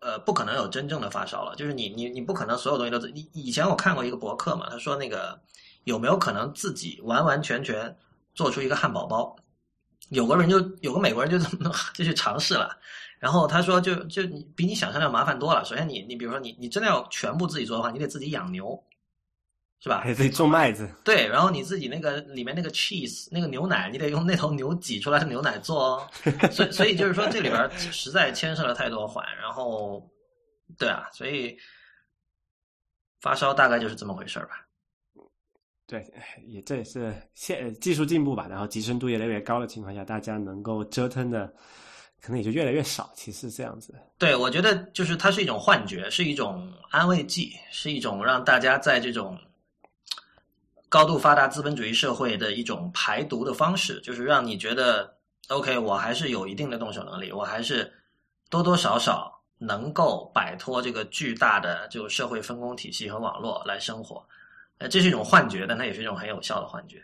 [0.00, 1.54] 呃，不可能有真正的发烧了。
[1.54, 5.40] 就是你你你不可能所有东西都自你以前我看过一个博客嘛，他说那个
[5.84, 7.96] 有没有可能自己完完全全
[8.34, 9.36] 做出一个汉堡包？
[10.12, 12.76] 有个人就有个美国人就这么 就去尝试了，
[13.18, 15.64] 然后他说就就你比你想象的要麻烦多了。
[15.64, 18.82] 首先你你比如说你你真的要全部自己做的话，你得自己养牛，
[19.80, 20.00] 是吧？
[20.00, 20.88] 还得种麦子。
[21.02, 26.08] 对，然后你自己那个里面那个 cheese 那个牛奶，你得用那头牛挤出来的牛奶做哦。
[26.52, 30.08] 所以所以就是说这里边实在牵涉了太多环，然后
[30.78, 31.56] 对啊，所以
[33.20, 34.61] 发烧大概就是这么回事儿吧。
[35.92, 36.10] 对，
[36.46, 41.52] 也这也是现技术进步吧，然后集成度越来越高的情况下，大家能够折腾的
[42.18, 43.12] 可能也就越来越少。
[43.14, 49.38] 其实这样子，对我觉得就是它是一种幻觉，是一种安慰剂，是一种让大家在这种
[50.88, 55.14] 高度发达资本主义社会的一种排毒的方式，就是让你觉得
[55.48, 57.92] OK，我还是有一定的动手能力，我还是
[58.48, 64.26] 多多少少能够摆脱这个巨大的就社会分工体系和网络来生活。
[64.82, 67.00] 呃，这是一种幻觉，但它也是一种很有效的幻觉。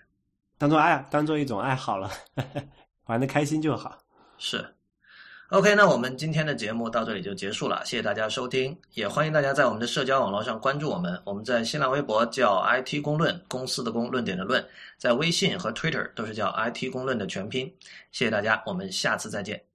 [0.59, 2.11] 当做爱，当做一种爱好了，
[3.07, 3.97] 玩的开心就好。
[4.37, 4.67] 是
[5.51, 11.21] ，OK，那我们今天的节目到这里就结束了，谢谢大家收听，也欢迎大家在我们的社交网络上关注我们。
[11.25, 14.67] 我们在新浪微博叫 IT 公论，公司的公，论点的论，
[14.97, 17.73] 在微信和 Twitter 都是叫 IT 公论的全拼。
[18.11, 19.68] 谢谢大家，我们下次再见。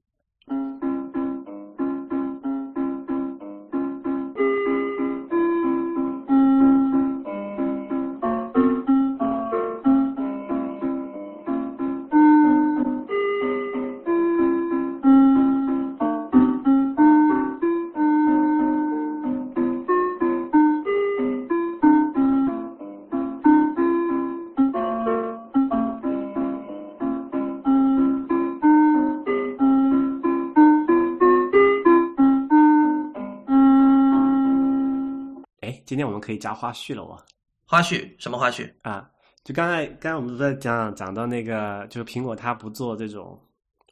[35.85, 37.23] 今天我们可以加花絮了，哇
[37.65, 39.09] 花絮什么花絮啊？
[39.43, 43.39] 就刚才刚才我们在讲讲到那个，就是苹果它不做这种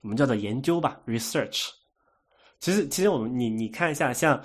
[0.02, 1.68] 我们叫做研究吧，research。
[2.60, 4.42] 其实其实我们你你看一下，像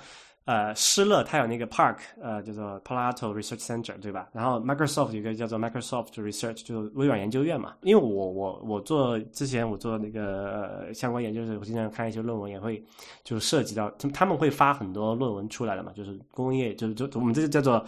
[0.47, 4.29] 呃施乐它有那个 Park，呃叫做 palato Research Center，对吧？
[4.31, 7.75] 然后 Microsoft 有一个叫做 Microsoft Research，就是微软研究院嘛。
[7.81, 12.81] 因为我我我做之前我做那个呃相关研究的时候，我经常看一些论文，也会
[13.25, 17.85] 就涉及到他们他们会发很多论文出来的嘛，就是工业就是就我们这个叫做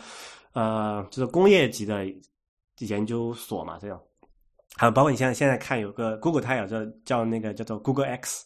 [0.51, 2.05] 呃就是工业级的
[2.79, 3.97] 研究所嘛，这样。
[4.75, 8.45] 还有包括你现在现在看有个 Google，它有叫叫那个叫做 Google X。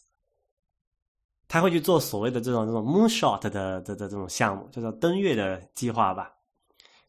[1.48, 6.30] 他会去做所谓的这种这种 moonshot 的的的这种项目，叫做登月的计划吧？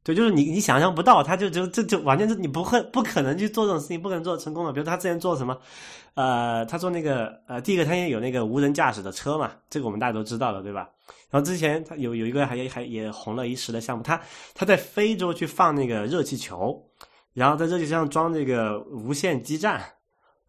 [0.04, 4.72] 对，就是你你想象不到，他就就这就完全是你不会不可能去做这种事情，不可能做成功的。
[4.72, 5.58] 比如他之前做什么，
[6.14, 10.88] 呃，他做那个呃，第一个他也有那个无人驾驶的车嘛，这个我们大家都知道的，对吧？
[11.32, 14.22] 然后之前他有有一个还还也红了一时的项目，他
[14.54, 16.80] 他在非洲去放那个热气球，
[17.34, 19.84] 然后在热气球上装这个无线基站。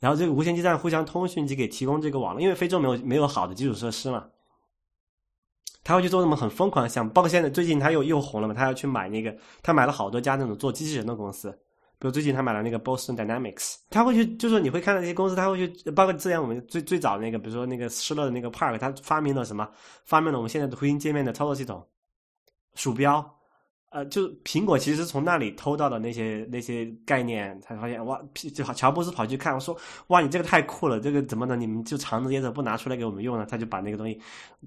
[0.07, 4.25] 然后这个无线基站互相通讯，就给提供这个网络，因为非洲没有没有好的基础设施嘛。
[5.83, 11.51] 他会去做那么很疯狂的项目，包括现在最近他又又红了嘛，他要去买那个，他买了好多家那种做机器人的公司，
[11.99, 19.69] 比如最近他买了那个 Boston Dynamics，他会去，就是你会看到那些公司，他会去，包括之前我们最最早那个，比如说那个施乐的那个 Park，他发明了什么？
[20.05, 21.85] 发明了我们现在的回形界面的操作系统，
[22.77, 23.36] 鼠标。
[23.97, 29.75] 呃，就苹果其实从那里偷到的那些那些概念，才发现哇，就乔布斯跑去看，我说
[30.09, 33.47] 哇，你这个太酷了，这个怎么能你们就藏着掖着不拿出来给我们用呢？
[33.49, 34.21] 他就把那个东西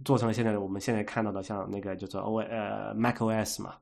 [0.04, 3.76] 做成了现在我们现在看到的，像那个叫做 O 呃 Mac OS 嘛。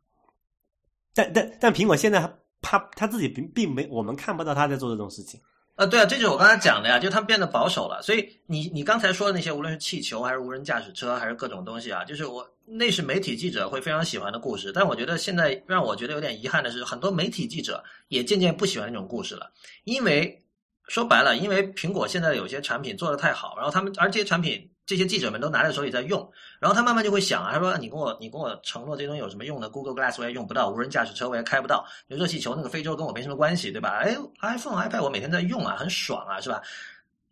[1.13, 2.19] 但但但苹果现在
[2.61, 5.39] 他他自己并并没我们看不到他在做这种事情。
[5.77, 8.01] 呃，对啊，这就是我刚才讲的呀，就他们变得保守了。
[8.01, 14.71] 所以你你刚才说的那些，无论是气球还是无人驾驶车还是各种东西啊，就是我那是媒体记者会非常喜欢的故事。
[14.71, 19.51] 但我觉得现在让我觉得有点遗憾的是，很多媒体记者也渐渐不喜欢那种故事了，
[19.83, 20.43] 因为
[20.87, 24.69] 说白了，因为苹果现在有些产品做的太好，然后他们而这些产品。
[24.87, 33.99] 这些记者们都拿在手里在用，然后他慢慢就会想啊，他说：“你跟我，你跟我承诺这东西有什么用呢？Google Glass 我也用不到，无人驾驶车我也开不到，热气球那个非洲跟我没什么关系，对吧？
[34.01, 36.61] 哎，iPhone、iPad 我每天在用啊，很爽啊，是吧？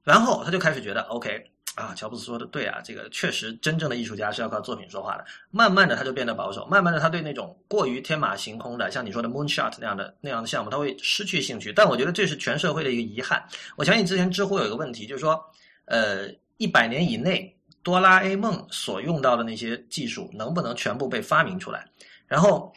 [0.03, 5.24] 然后他就开始觉得，OK 啊，乔布斯说的对啊，这个确实真正的艺术家是要靠作品说话的。
[5.49, 11.72] 慢慢的他就变得保守，慢慢的他对那种过于天马行空的，像你说的 Moonshot 那样的那样的项目，他会失去兴趣。
[11.72, 13.41] 但我觉得这是全社会的一个遗憾。
[13.78, 15.41] 我相信之前知乎有一个问题，就是说，
[15.86, 16.28] 呃。
[16.58, 21.86] 一百年以内，哆啦 A 梦所用到的那些技术能不能全部被发明出来？
[22.28, 22.74] 然后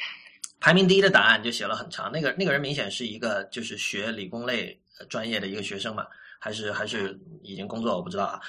[0.61, 2.11] 排名第一的答案就写了很长。
[2.13, 6.07] 那个那个人明显是一个就是学理工类专业的一个学生嘛，
[6.39, 8.41] 还是还是已经工作我不知道啊。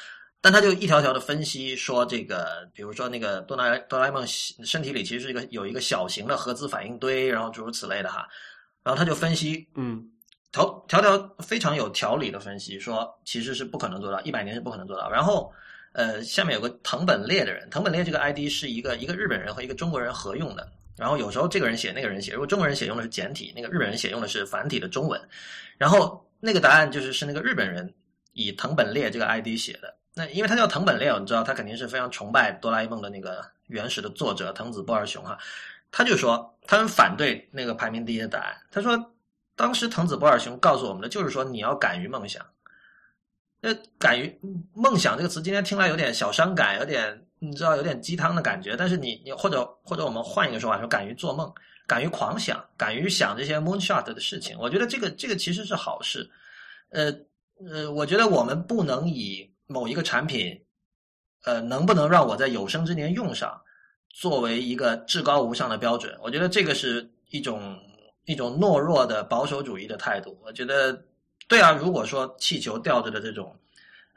[0.41, 8.27] 但他就一条条的分析说，这个比如说那个哆啦哆啦 A 梦身体里其实是一个有一个小型的核子反应堆，然后诸如此类的哈。
[8.81, 10.01] 然后他就分析，嗯，
[10.51, 15.09] 条条条非常有条理的分析，说其实是不可能做到，一百年是不可能做到。
[15.09, 15.51] 然后，
[15.93, 20.67] 呃，下面有个藤本烈的人，藤本烈这个 ID 是一个一个日本人和一个中国人合用的。
[20.97, 25.21] 然后有时候这个人写，那个人写，如果中国人写用的是简体，那个日本人写用的是繁体的中文。
[25.77, 27.93] 然后那个答案就是是那个日本人
[28.33, 29.95] 以藤本烈这个 ID 写的。
[30.13, 35.37] 那因为他叫藤本烈，你知道他肯定是非常崇拜哆啦 A 梦的那个原始的作者藤子不二雄哈。
[35.91, 38.57] 他就说，他们反对那个排名第一的答案。
[38.69, 39.11] 他说，
[39.59, 42.45] 当时藤子不二雄告诉我们的就是说，你要敢于梦想。
[43.59, 44.39] 那敢于
[44.73, 48.77] 梦想这个词，今天听来有点小伤感，有点你知道，有点鸡汤的感觉。
[48.77, 51.53] 但是你你或者或者我们换一个说法，说敢于做梦，
[51.85, 54.57] 敢于狂想，敢于想这些 moonshot 的事情。
[54.57, 56.31] 我觉得这个这个其实是好事。
[56.91, 57.13] 呃
[57.69, 60.57] 呃，我觉得我们不能以某一个产品，
[61.43, 63.61] 呃，能不能让我在有生之年用上？
[64.07, 67.77] 作为一个至高无上的标准，我觉得这个是一种
[68.29, 70.37] 一种懦弱的保守主义的态度。
[70.45, 71.03] 我觉得，
[71.47, 73.55] 对啊，如果说气球吊着的这种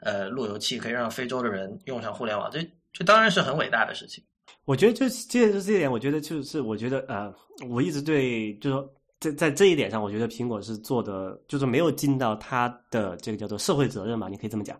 [0.01, 2.59] 呃路由器可以让非洲的人用上互联网，这
[2.91, 4.23] 这当然是很伟大的事情。
[4.65, 7.33] 我觉得就借着这一点，我觉得就是我觉得呃，
[7.67, 14.79] 我一直对就是说在在这一点上，我觉得苹果是做的就是没有尽到它的这个叫做社会责任嘛，你可以这么讲。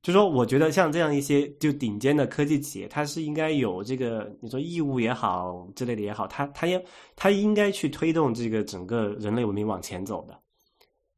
[0.00, 6.82] 就说我觉得像这样一些就顶尖的科技企业，它是应该有这个你说义务也好之类的也好，它它也
[7.16, 10.38] 它应该去推动这个整个人类文明往前走的。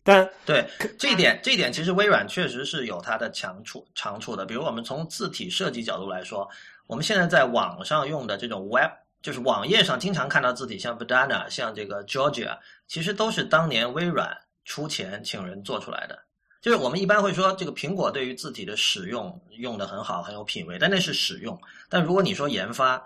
[0.02, 0.66] 但对
[0.98, 4.46] 这一点，这一点其实微软确实是有它的强处长处的。
[4.46, 6.48] 比如我们从字体设计角度来说，
[6.86, 12.58] 我们现在在网上用的这种 Web，就是网页上经常看到字体，像 Banana，像这个 Georgia，
[12.88, 16.18] 其实都是当年微软出钱请人做出来的。
[16.60, 21.58] 就是我们一般会说，这个苹果对于字体的使用用的很好，很有品位，但那是使用。
[21.88, 23.02] 但如果你说研发，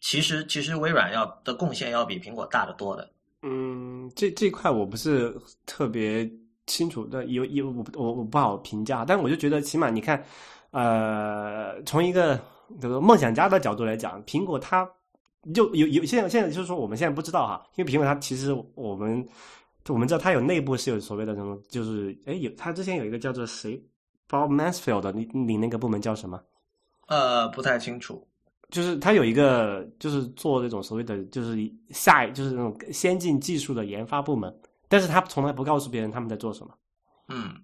[0.00, 3.10] 其实其实微软要的贡献要比苹果大得多的。
[3.42, 6.30] 嗯，这这块我不是特别
[6.66, 9.04] 清楚的，有有我我我不好评价。
[9.04, 10.24] 但我就觉得，起码你看，
[10.70, 12.40] 呃，从一个
[12.80, 14.88] 这个梦想家的角度来讲，苹果它
[15.52, 19.28] 就有有现在现在就是说，我们现在不知道哈，因为苹果它其实我们。
[19.88, 23.82] 我们知道它有内部是有所谓的什么，就是哎有它之前有一个叫做谁
[24.28, 26.40] ，Bob Mansfield，的你你那个部门叫什么？
[27.06, 28.26] 呃，不太清楚。
[28.70, 31.56] 就是它有一个就是做这种所谓的就是
[31.90, 34.52] 下就是那种先进技术的研发部门，
[34.88, 36.74] 但是他从来不告诉别人他们在做什么。
[37.28, 37.54] 嗯，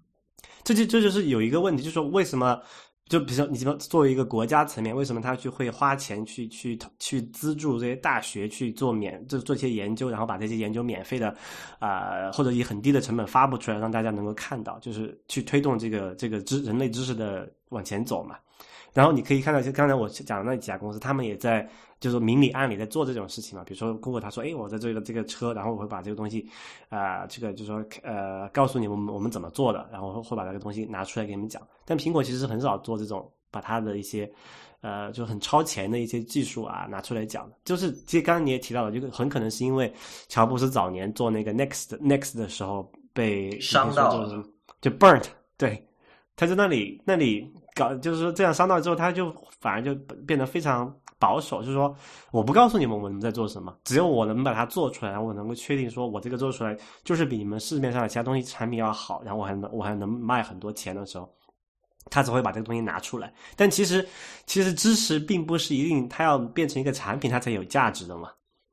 [0.63, 2.61] 这就这就是有一个问题，就是说为什么？
[3.09, 11.35] 就比如说，你怎么作为一个国家层面，为什么他去会花钱去去去资助这些大学去做免，就做一些研究，然后把这些研究免费的，
[11.79, 18.37] 啊，或者以很低的成本发布出来，让大家能够看到，就是去推动这个这个知人类知识的往前走嘛。
[18.93, 21.67] 然后你可以看到，就刚才我讲的那几家公司，他们也在
[22.03, 23.63] 就是明里暗里在做这种事情嘛。
[23.63, 26.45] 比如说，Google 他说：“哎，我在这个这个车，然后我会把这个东西，
[26.89, 34.29] 啊，这个就是说，呃，告诉你们我们怎么做的，然后会把这个东西拿出来给你们讲。”但苹果其实很少做这种把它的一些，
[34.81, 37.55] 呃，就很超前的一些技术啊拿出来讲的。
[37.63, 39.89] 就是其实刚刚你也提到了，就很可能是因为
[40.27, 44.27] 乔布斯早年做那个 Next Next 的时候被伤到，
[44.81, 45.27] 就 burnt，
[45.57, 45.81] 对，
[46.35, 47.49] 他在那里那里。
[47.75, 49.95] 搞就是说这样伤到之后，他就反而就
[50.27, 51.95] 变得非常保守，就是说
[52.31, 61.33] 我不告诉你们我们在做什么，只有我能把它做出来，我能够确定说我这个做出来就是比你们市面上的其他东西产品要好，然后我还能我还能卖很多钱的时候，
[62.09, 63.33] 他只会把这个东西拿出来。
[63.55, 64.05] 但其实
[64.45, 68.29] 其实知识并不是一定它要变成一个产品它才有价值的嘛，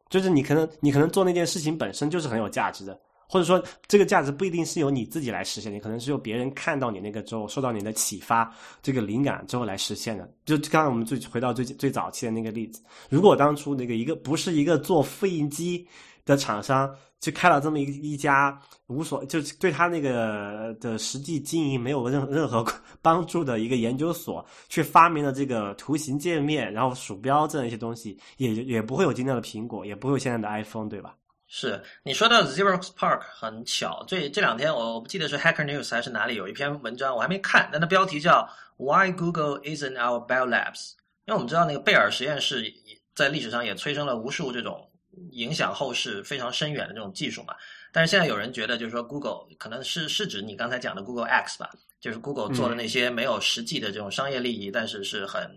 [0.09, 2.99] 就是你可能你可能做那件事情本身就是很有价值的。
[3.31, 8.53] 或者说，这个价值不一定是由你自己来实现，你可能是由别人看到你那个之后，受到你的启发，
[8.83, 10.29] 这个灵感之后来实现的。
[10.45, 15.87] 就刚刚我们最回到最最早期的那个例子，如果当初那个一个不是一个做复印机
[16.25, 18.59] 的厂商，去开了这么一一家
[18.89, 22.67] 无所，就是对他那个的实际经营没有任任何
[23.01, 31.15] 帮助的一个研究所，去发明了这个图形界面，然后鼠标这样一些东西，也也不会有今天的苹果，也不会有现在的 iPhone，对吧？
[31.53, 40.93] 是你说到 Xerox Park 很巧，这这两天我我不记得是 Hacker News 还是哪里有一篇文章，我还没看，但它标题叫 Why Google Isn't Our Bell Labs。
[41.27, 42.73] 因为我们知道那个贝尔实验室
[43.17, 44.89] 在历史上也催生了无数这种
[45.33, 47.57] 影响后世非常深远的这种技术嘛，
[47.91, 51.69] 但是现在有人觉得就是说 Google 可能是是指你刚才讲的 Google X 吧，
[52.01, 55.51] 就是 Google 做的那些没有实际的这种商业利益，但是是很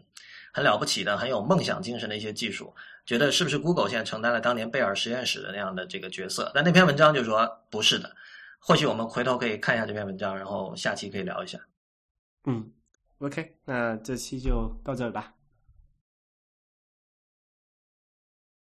[0.54, 2.74] 很了不起的、很有梦想精神的一些技术。
[3.06, 6.50] 觉得是不是 Google 现在承担了当年贝尔实验室的那样的这个角色？
[6.56, 8.16] 但那篇文章就说不是的。
[8.60, 11.60] 或许我们回头可以看一下这篇文章，然后下期可以聊一下。
[12.46, 12.72] 嗯
[13.18, 15.34] ，OK，那这期就到这儿吧。